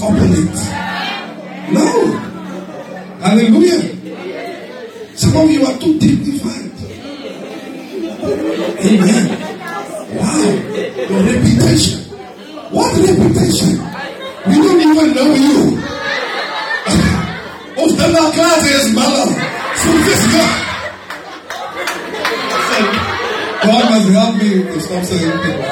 he 0.01 0.09
must. 0.09 0.69
No. 1.71 1.85
Hallelujah. 3.21 3.81
Some 5.15 5.37
of 5.37 5.51
you 5.51 5.65
are 5.65 5.77
too 5.77 5.99
dignified. 5.99 6.71
Amen. 8.81 9.25
Wow. 10.17 10.41
Your 11.09 11.21
reputation. 11.21 11.99
What 12.71 12.89
reputation? 12.97 13.77
We 14.47 14.55
don't 14.57 14.81
even 14.81 15.13
know 15.13 15.33
you. 15.35 15.77
Of 17.77 17.99
al 18.01 18.31
klaar 18.31 18.59
is. 18.65 18.93
So 19.81 19.89
this 20.05 20.23
guy. 20.33 20.71
God 23.63 23.83
must 23.91 24.09
help 24.09 24.35
me 24.37 24.49
to 24.63 24.79
stop 24.81 25.03
saying 25.05 25.37
things. 25.43 25.65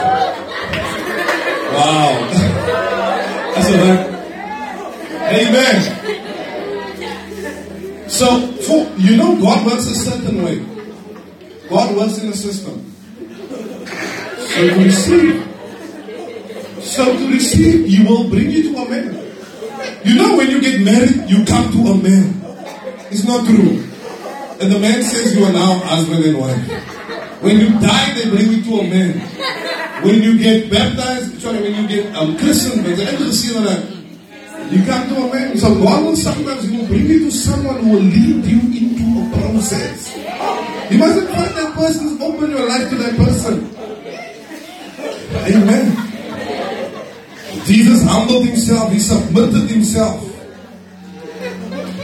Wow. 1.73 2.11
That's 3.55 3.67
all 3.67 3.77
right. 3.77 4.08
Amen. 5.29 6.09
So, 8.09 8.51
for, 8.63 8.89
you 8.97 9.15
know, 9.15 9.39
God 9.39 9.65
works 9.65 9.85
a 9.85 9.95
certain 9.95 10.43
way. 10.43 10.59
God 11.69 11.95
works 11.95 12.17
in 12.17 12.29
a 12.29 12.33
system. 12.33 12.85
So 14.49 14.67
to 14.67 14.83
receive. 14.83 15.45
So 16.81 17.15
to 17.15 17.27
receive, 17.31 17.85
He 17.85 18.03
will 18.03 18.27
bring 18.29 18.49
you 18.49 18.73
to 18.73 18.79
a 18.79 18.89
man. 18.89 19.13
You 20.03 20.15
know, 20.15 20.35
when 20.37 20.49
you 20.49 20.59
get 20.59 20.81
married, 20.81 21.29
you 21.29 21.45
come 21.45 21.71
to 21.71 21.79
a 21.91 21.95
man. 21.95 22.41
It's 23.11 23.25
not 23.25 23.45
true. 23.45 23.83
And 24.59 24.71
the 24.71 24.79
man 24.79 25.03
says 25.03 25.35
you 25.37 25.45
are 25.45 25.53
now 25.53 25.79
husband 25.79 26.25
and 26.25 26.37
wife. 26.37 27.41
When 27.43 27.59
you 27.59 27.69
die, 27.79 28.13
they 28.15 28.29
bring 28.29 28.51
you 28.51 28.63
to 28.63 28.79
a 28.79 28.83
man. 28.89 29.19
When 30.03 30.23
you 30.23 30.37
get 30.39 30.71
baptized, 30.71 31.41
sorry, 31.41 31.61
when 31.61 31.75
you 31.75 31.87
get 31.87 32.15
um, 32.15 32.37
christened, 32.37 32.85
they 32.85 32.95
that, 32.95 33.98
you 34.71 34.85
come 34.85 35.09
to 35.09 35.15
a 35.15 35.33
man. 35.33 35.57
So 35.57 35.73
God 35.81 36.05
will 36.05 36.15
sometimes 36.15 36.69
will 36.69 36.85
bring 36.87 37.05
you 37.07 37.25
to 37.25 37.31
someone 37.31 37.83
who 37.83 37.91
will 37.91 38.01
lead 38.01 38.45
you 38.45 38.59
into 38.59 39.05
a 39.25 39.41
process. 39.41 40.15
You 40.91 40.97
mustn't 40.97 41.29
find 41.29 41.53
that 41.55 41.73
person, 41.73 42.21
open 42.21 42.51
your 42.51 42.67
life 42.67 42.89
to 42.89 42.95
that 42.95 43.17
person. 43.17 43.75
Amen. 45.45 46.09
Jesus 47.65 48.03
humbled 48.03 48.45
himself, 48.45 48.91
he 48.91 48.99
submitted 48.99 49.69
himself. 49.69 50.25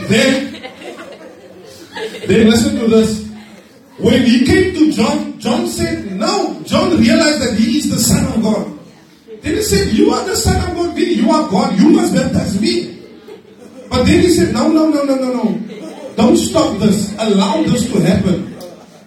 Then, 0.08 0.52
then 2.26 2.50
listen 2.50 2.76
to 2.76 2.86
this. 2.86 3.26
When 3.98 4.22
he 4.24 4.44
came 4.44 4.74
to 4.74 4.92
John, 4.92 5.38
John 5.40 5.66
said, 5.66 6.12
No, 6.12 6.62
John 6.64 6.98
realized 6.98 7.42
that 7.42 7.56
he 7.58 7.78
is 7.78 7.90
the 7.90 7.98
Son 7.98 8.26
of 8.26 8.42
God. 8.42 8.75
Then 9.46 9.54
he 9.54 9.62
said, 9.62 9.92
You 9.92 10.10
are 10.10 10.26
the 10.26 10.34
Son 10.34 10.56
of 10.56 10.74
God, 10.74 10.98
you 10.98 11.30
are 11.30 11.48
God, 11.48 11.78
you 11.78 11.90
must 11.90 12.12
baptize 12.12 12.60
me. 12.60 12.98
But 13.88 14.02
then 14.02 14.20
he 14.20 14.28
said, 14.34 14.52
No, 14.52 14.66
no, 14.66 14.90
no, 14.90 15.04
no, 15.04 15.14
no, 15.14 15.32
no. 15.34 16.14
Don't 16.16 16.36
stop 16.36 16.76
this. 16.80 17.14
Allow 17.16 17.62
this 17.62 17.86
to 17.92 18.00
happen. 18.00 18.58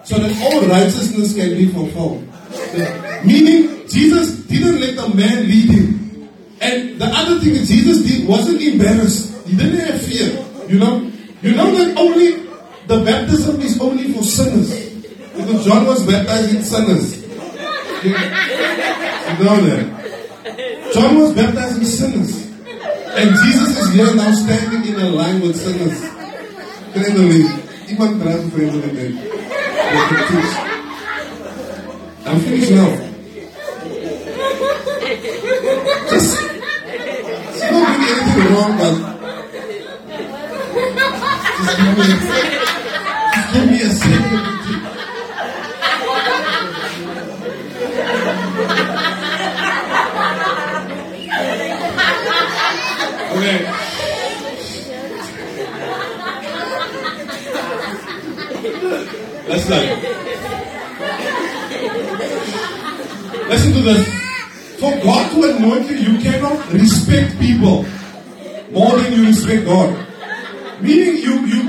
So 0.05 0.15
that 0.17 0.31
all 0.41 0.61
righteousness 0.65 1.35
can 1.35 1.49
be 1.57 1.67
fulfilled. 1.67 2.25
Meaning, 3.25 3.85
Jesus 3.89 4.39
didn't 4.45 4.79
let 4.79 4.95
the 4.95 5.13
man 5.13 5.45
lead 5.45 5.71
him. 5.71 6.29
And 6.61 7.01
the 7.01 7.07
other 7.07 7.41
thing 7.41 7.55
that 7.55 7.65
Jesus 7.65 8.07
did 8.07 8.25
wasn't 8.25 8.61
embarrassed. 8.61 9.45
He 9.45 9.57
didn't 9.57 9.81
have 9.81 10.01
fear. 10.01 10.39
You 10.69 10.79
know? 10.79 11.11
You 11.41 11.53
know 11.53 11.69
that 11.75 11.97
only 11.97 12.47
the 12.87 13.03
baptism 13.03 13.59
is 13.59 13.77
only 13.81 14.13
for 14.13 14.23
sinners. 14.23 14.71
Because 15.35 15.65
John 15.65 15.85
was 15.85 16.07
baptizing 16.07 16.61
sinners. 16.61 17.27
You 18.05 18.13
know 19.43 19.59
that. 19.67 19.98
John 20.93 21.19
was 21.19 21.33
baptizing 21.33 21.85
sinners. 21.85 22.47
And 23.19 23.29
Jesus 23.43 23.77
is 23.77 23.93
here 23.93 24.15
now 24.15 24.31
standing 24.33 24.93
in 24.93 24.99
a 24.99 25.09
line 25.09 25.41
with 25.41 25.55
sinners. 25.55 25.99
Friendly. 26.93 27.45
Iemand 27.89 28.21
praat 28.21 28.41
vriendelijk 28.53 28.93
met 28.93 29.13
I'm 32.25 32.39
finished 32.39 32.71
now. 32.71 32.91
Just, 36.09 36.37
it's 37.49 37.71
not 37.71 37.85
doing 37.87 38.03
anything 38.09 38.53
wrong, 38.53 38.73
but 38.77 38.93
just 41.65 41.77
give 41.77 41.97
me, 41.97 42.03
a, 42.03 42.17
just 43.33 43.47
give 43.53 43.65
me 43.71 43.77
a 43.81 43.89
second. 43.89 44.43
Okay. 53.31 53.89
Let's. 59.69 60.03
Listen 63.49 63.73
to 63.73 63.81
this. 63.81 64.01
For 64.79 64.91
God 65.03 65.31
to 65.31 65.55
anoint 65.55 65.89
you, 65.89 65.97
you 65.97 66.19
cannot 66.21 66.71
respect 66.71 67.39
people 67.39 67.85
more 68.71 68.97
than 68.97 69.13
you 69.13 69.27
respect 69.27 69.65
God. 69.65 69.93
Meaning 70.81 71.17
you 71.21 71.33
you 71.45 71.61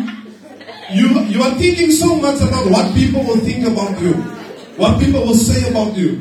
you 0.92 1.20
you 1.24 1.42
are 1.42 1.54
thinking 1.58 1.90
so 1.90 2.16
much 2.16 2.40
about 2.40 2.70
what 2.70 2.94
people 2.94 3.22
will 3.24 3.38
think 3.38 3.66
about 3.66 4.00
you, 4.00 4.14
what 4.76 5.00
people 5.00 5.20
will 5.26 5.34
say 5.34 5.68
about 5.70 5.96
you. 5.96 6.20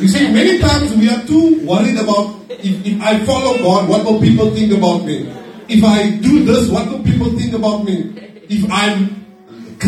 You 0.00 0.08
see, 0.08 0.32
many 0.32 0.58
times 0.58 0.94
we 0.96 1.08
are 1.08 1.22
too 1.26 1.64
worried 1.64 1.98
about 1.98 2.34
if, 2.48 2.86
if 2.86 3.00
I 3.02 3.24
follow 3.24 3.58
God, 3.58 3.88
what 3.88 4.04
will 4.04 4.20
people 4.20 4.50
think 4.50 4.72
about 4.72 5.04
me? 5.04 5.30
If 5.68 5.84
I 5.84 6.10
do 6.18 6.44
this, 6.44 6.70
what 6.70 6.90
will 6.90 7.04
people 7.04 7.30
think 7.38 7.52
about 7.52 7.84
me? 7.84 8.10
If 8.48 8.64
I'm 8.70 9.13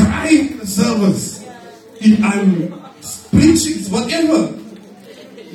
crying 0.04 0.50
in 0.52 0.58
the 0.58 1.46
I'm 2.22 2.72
preaching, 3.30 3.92
whatever. 3.92 4.52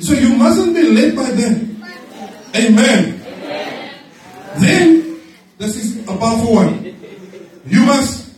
So 0.00 0.14
you 0.14 0.36
mustn't 0.36 0.74
be 0.74 0.82
led 0.82 1.14
by 1.14 1.30
them. 1.30 1.84
Amen. 2.54 3.20
Then, 4.58 5.20
this 5.58 5.76
is 5.76 6.02
a 6.08 6.16
powerful 6.16 6.54
one. 6.54 6.84
You 7.66 7.84
must, 7.84 8.34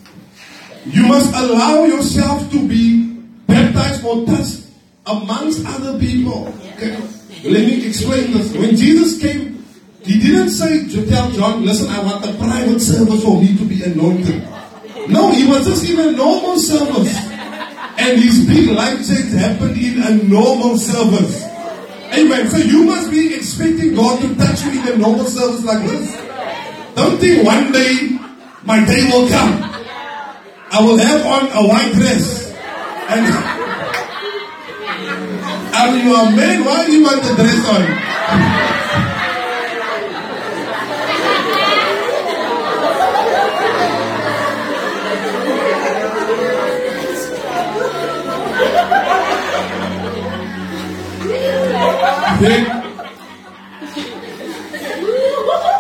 you 0.85 1.07
must 1.07 1.35
allow 1.35 1.85
yourself 1.85 2.51
to 2.53 2.69
be 2.69 3.13
baptized 3.47 4.05
or 4.05 4.27
touched 4.27 4.67
amongst 5.07 5.65
other 5.67 5.99
people. 5.99 6.53
Okay? 6.75 6.97
Let 7.45 7.67
me 7.67 7.87
explain 7.87 8.33
this. 8.33 8.53
When 8.55 8.77
Jesus 8.77 9.21
came, 9.21 9.65
he 10.03 10.21
didn't 10.21 10.51
say 10.51 10.87
to 10.89 11.07
tell 11.07 11.31
John, 11.33 11.65
listen, 11.65 11.89
I 11.89 12.03
want 12.05 12.25
a 12.25 12.33
private 12.35 12.81
service 12.81 13.23
for 13.25 13.41
me 13.41 13.57
to 13.57 13.65
be 13.65 13.83
anointed. 13.83 14.54
No, 15.09 15.33
he 15.33 15.47
was 15.47 15.67
just 15.67 15.85
in 15.89 15.99
a 15.99 16.13
normal 16.13 16.59
service. 16.59 17.15
And 17.97 18.21
his 18.21 18.47
big 18.47 18.71
life 18.71 19.07
change 19.07 19.33
happened 19.33 19.77
in 19.77 20.03
a 20.03 20.25
normal 20.25 20.77
service. 20.79 21.45
Amen. 22.13 22.51
So 22.51 22.57
you 22.59 22.85
must 22.85 23.11
be 23.11 23.35
expecting 23.35 23.95
God 23.95 24.21
to 24.21 24.35
touch 24.37 24.65
you 24.65 24.81
in 24.81 24.89
a 24.89 24.97
normal 24.99 25.27
service 25.27 25.65
like 25.65 25.83
this. 25.87 26.11
Don't 26.97 27.19
think 27.19 27.45
one 27.47 27.73
day 27.73 28.19
my 28.65 28.85
day 28.85 29.05
will 29.11 29.29
come. 29.29 29.63
I 30.71 30.81
will 30.81 30.97
have 30.99 31.27
on 31.27 31.47
a 31.53 31.69
white 31.69 31.93
dress. 31.93 32.53
And 33.09 33.27
and 35.75 36.03
you 36.03 36.15
are 36.15 36.31
men, 36.31 36.65
why 36.65 36.87
do 36.87 36.93
you 36.93 37.05
want 37.05 37.23
the 37.23 37.35
dress 37.35 37.69
on? 37.69 38.74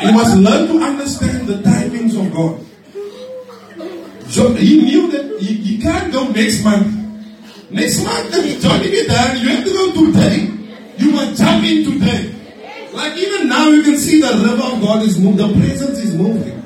You 0.01 0.13
must 0.13 0.37
learn 0.37 0.69
to 0.69 0.79
understand 0.85 1.47
the 1.47 1.55
timings 1.63 2.15
of 2.19 2.33
God. 2.33 2.61
So 4.31 4.53
he 4.55 4.83
knew 4.83 5.11
that 5.13 5.41
he, 5.41 5.79
can't 5.79 6.13
go 6.13 6.29
next 6.29 6.65
month 6.65 7.05
Next 7.75 8.05
month, 8.05 8.31
if 8.35 8.63
Johnny 8.63 8.89
be 8.89 9.05
there, 9.05 9.35
you 9.35 9.49
have 9.49 9.65
to 9.65 9.73
go 9.73 10.07
today. 10.07 10.47
You 10.97 11.11
must 11.11 11.43
jump 11.43 11.65
in 11.65 11.83
today. 11.83 12.33
Like 12.93 13.17
even 13.19 13.49
now, 13.49 13.69
you 13.69 13.83
can 13.83 13.97
see 13.99 14.21
the 14.21 14.29
river 14.29 14.63
of 14.63 14.81
God 14.81 15.03
is 15.03 15.19
moving, 15.19 15.39
the 15.39 15.53
presence 15.59 15.99
is 15.99 16.15
moving. 16.15 16.63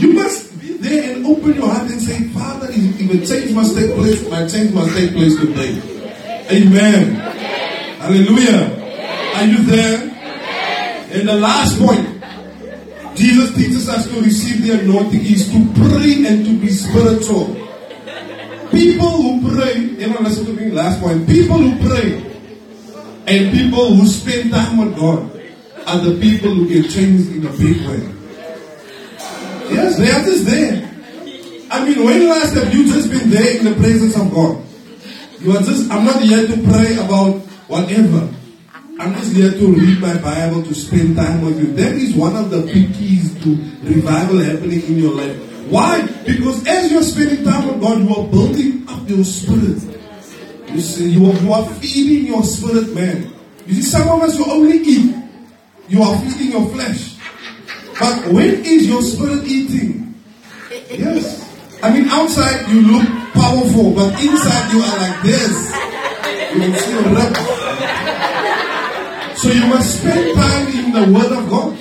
You 0.00 0.14
must 0.14 0.60
be 0.60 0.76
there 0.78 1.14
and 1.14 1.24
open 1.24 1.54
your 1.54 1.68
heart 1.68 1.88
and 1.88 2.00
say, 2.02 2.24
Father, 2.30 2.66
if 2.70 3.08
a 3.08 3.24
change 3.24 3.54
must 3.54 3.76
take 3.76 3.94
place, 3.94 4.28
my 4.28 4.48
change 4.48 4.72
must 4.74 4.96
take 4.96 5.12
place 5.12 5.36
today. 5.38 5.80
Amen. 6.50 7.33
Hallelujah. 8.04 8.68
Are 9.36 9.46
you 9.46 9.62
there? 9.64 9.96
And 11.16 11.26
the 11.26 11.36
last 11.36 11.80
point, 11.80 12.04
Jesus 13.16 13.54
teaches 13.54 13.88
us 13.88 14.06
to 14.10 14.20
receive 14.20 14.62
the 14.62 14.78
anointing 14.78 15.24
is 15.24 15.48
to 15.48 15.64
pray 15.72 16.26
and 16.26 16.44
to 16.44 16.60
be 16.60 16.68
spiritual. 16.68 17.54
People 18.70 19.08
who 19.08 19.48
pray, 19.48 19.96
everyone 20.04 20.24
listen 20.24 20.44
to 20.44 20.52
me, 20.52 20.70
last 20.70 21.00
point. 21.00 21.26
People 21.26 21.56
who 21.56 21.88
pray 21.88 22.20
and 23.26 23.56
people 23.56 23.94
who 23.94 24.06
spend 24.06 24.50
time 24.50 24.76
with 24.76 24.94
God 24.98 25.40
are 25.86 25.98
the 26.00 26.20
people 26.20 26.52
who 26.52 26.68
get 26.68 26.90
changed 26.90 27.32
in 27.32 27.46
a 27.46 27.52
big 27.52 27.88
way. 27.88 28.04
Yes, 29.72 29.96
they 29.96 30.10
are 30.10 30.22
just 30.24 30.44
there. 30.44 30.90
I 31.70 31.88
mean, 31.88 32.04
when 32.04 32.28
last 32.28 32.52
have 32.52 32.74
you 32.74 32.84
just 32.84 33.10
been 33.10 33.30
there 33.30 33.56
in 33.60 33.64
the 33.64 33.74
presence 33.76 34.14
of 34.14 34.30
God? 34.30 34.62
You 35.40 35.56
are 35.56 35.62
just, 35.62 35.90
I'm 35.90 36.04
not 36.04 36.20
here 36.20 36.46
to 36.46 36.62
pray 36.68 36.96
about 36.96 37.43
whatever. 37.68 38.28
I'm 38.98 39.12
just 39.14 39.34
here 39.34 39.50
to 39.50 39.66
read 39.72 40.00
my 40.00 40.16
Bible, 40.18 40.62
to 40.62 40.74
spend 40.74 41.16
time 41.16 41.42
with 41.42 41.58
you. 41.58 41.72
That 41.74 41.92
is 41.92 42.14
one 42.14 42.36
of 42.36 42.50
the 42.50 42.60
big 42.60 42.94
keys 42.94 43.34
to 43.42 43.50
revival 43.82 44.38
happening 44.38 44.82
in 44.82 44.98
your 44.98 45.14
life. 45.14 45.36
Why? 45.68 46.06
Because 46.26 46.66
as 46.66 46.92
you're 46.92 47.02
spending 47.02 47.44
time 47.44 47.66
with 47.66 47.80
God, 47.80 47.98
you 48.02 48.14
are 48.14 48.28
building 48.28 48.84
up 48.88 49.08
your 49.08 49.24
spirit. 49.24 49.82
You 50.68 50.80
see, 50.80 51.08
you 51.10 51.30
are, 51.30 51.34
you 51.34 51.52
are 51.52 51.66
feeding 51.76 52.26
your 52.26 52.44
spirit, 52.44 52.94
man. 52.94 53.32
You 53.66 53.74
see, 53.74 53.82
some 53.82 54.08
of 54.08 54.22
us, 54.22 54.38
you 54.38 54.44
only 54.46 54.78
eat. 54.78 55.14
You 55.88 56.02
are 56.02 56.16
feeding 56.20 56.52
your 56.52 56.68
flesh. 56.70 57.18
But 57.98 58.32
when 58.32 58.64
is 58.64 58.88
your 58.88 59.02
spirit 59.02 59.44
eating? 59.44 60.14
Yes. 60.90 61.42
I 61.82 61.92
mean, 61.92 62.08
outside 62.08 62.68
you 62.70 62.80
look 62.82 63.08
powerful, 63.34 63.92
but 63.94 64.12
inside 64.22 64.72
you 64.72 64.80
are 64.80 64.98
like 64.98 65.22
this. 65.22 65.93
So 69.36 69.50
you 69.50 69.66
must 69.66 69.98
spend 69.98 70.36
time 70.36 70.68
in 70.68 70.92
the 70.92 71.18
Word 71.18 71.32
of 71.32 71.50
God. 71.50 71.76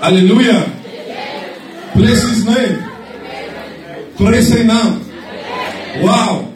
Hallelujah. 0.00 0.72
Bless 1.96 2.22
his 2.22 2.46
name. 2.46 2.78
Praise 4.16 4.54
him 4.54 4.68
now. 4.68 5.00
Wow. 6.00 6.52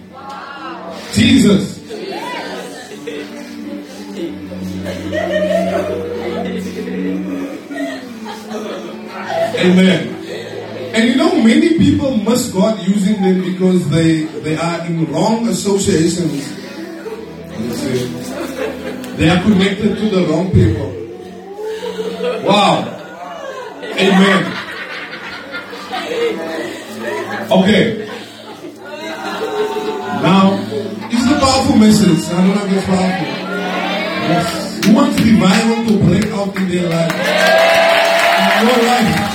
Jesus. 1.13 1.75
Amen. 9.59 10.14
And 10.95 11.09
you 11.09 11.17
know, 11.17 11.43
many 11.43 11.77
people 11.77 12.17
miss 12.17 12.53
God 12.53 12.79
using 12.87 13.21
them 13.21 13.43
because 13.43 13.91
they, 13.91 14.23
they 14.47 14.57
are 14.57 14.87
in 14.87 15.11
wrong 15.13 15.49
associations. 15.49 16.55
They 19.17 19.29
are 19.29 19.43
connected 19.43 19.97
to 19.97 20.09
the 20.09 20.27
wrong 20.29 20.53
people. 20.53 20.91
Wow. 22.47 22.85
Amen. 23.83 24.65
Okay. 27.51 28.07
Now, 30.23 30.59
it's 31.11 31.27
a 31.27 31.39
powerful 31.41 31.77
message. 31.77 32.33
I 32.33 32.37
don't 32.39 32.55
know 32.55 32.65
if 32.67 32.73
it's 32.73 32.87
powerful. 32.87 33.27
Yes. 34.31 34.87
Who 34.87 34.95
wants 34.95 35.21
revival 35.21 35.85
to 35.87 36.05
break 36.05 36.27
out 36.33 36.57
in 36.57 36.69
their 36.69 36.89
life? 36.89 37.13
In 38.61 38.69
your 38.69 38.79
life. 38.87 39.34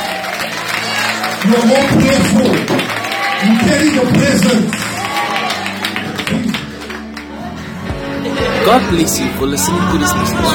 You 1.45 1.55
are 1.55 1.65
more 1.65 1.87
prayerful. 1.95 2.51
You 3.45 3.53
carry 3.63 3.89
the 3.95 4.03
presence. 4.17 4.75
God 8.65 8.81
bless 8.91 9.19
you 9.19 9.27
for 9.39 9.45
listening 9.47 9.79
to 9.91 9.97
this 9.97 10.13
message. 10.13 10.51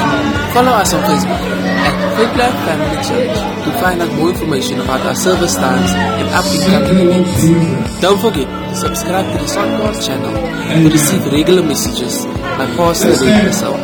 Follow 0.53 0.71
us 0.71 0.93
on 0.93 1.01
Facebook 1.09 1.41
at 1.89 1.95
Faith 2.15 2.37
Life 2.37 2.57
Family 2.67 2.97
Church 3.03 3.35
to 3.65 3.71
find 3.81 4.01
out 4.01 4.13
more 4.13 4.29
information 4.29 4.79
about 4.79 5.01
our 5.01 5.15
service 5.15 5.55
times 5.55 5.91
and 5.91 6.27
upcoming 6.29 7.09
events. 7.09 7.99
Don't 8.01 8.19
forget 8.21 8.47
to 8.47 8.75
subscribe 8.75 9.25
to 9.33 9.43
the 9.43 9.49
Podcast 9.51 10.05
channel 10.05 10.33
to 10.83 10.89
receive 10.89 11.25
regular 11.33 11.63
messages 11.63 12.25
by 12.25 12.67
Pastor 12.77 13.11
Lee 13.25 13.31
himself. 13.41 13.81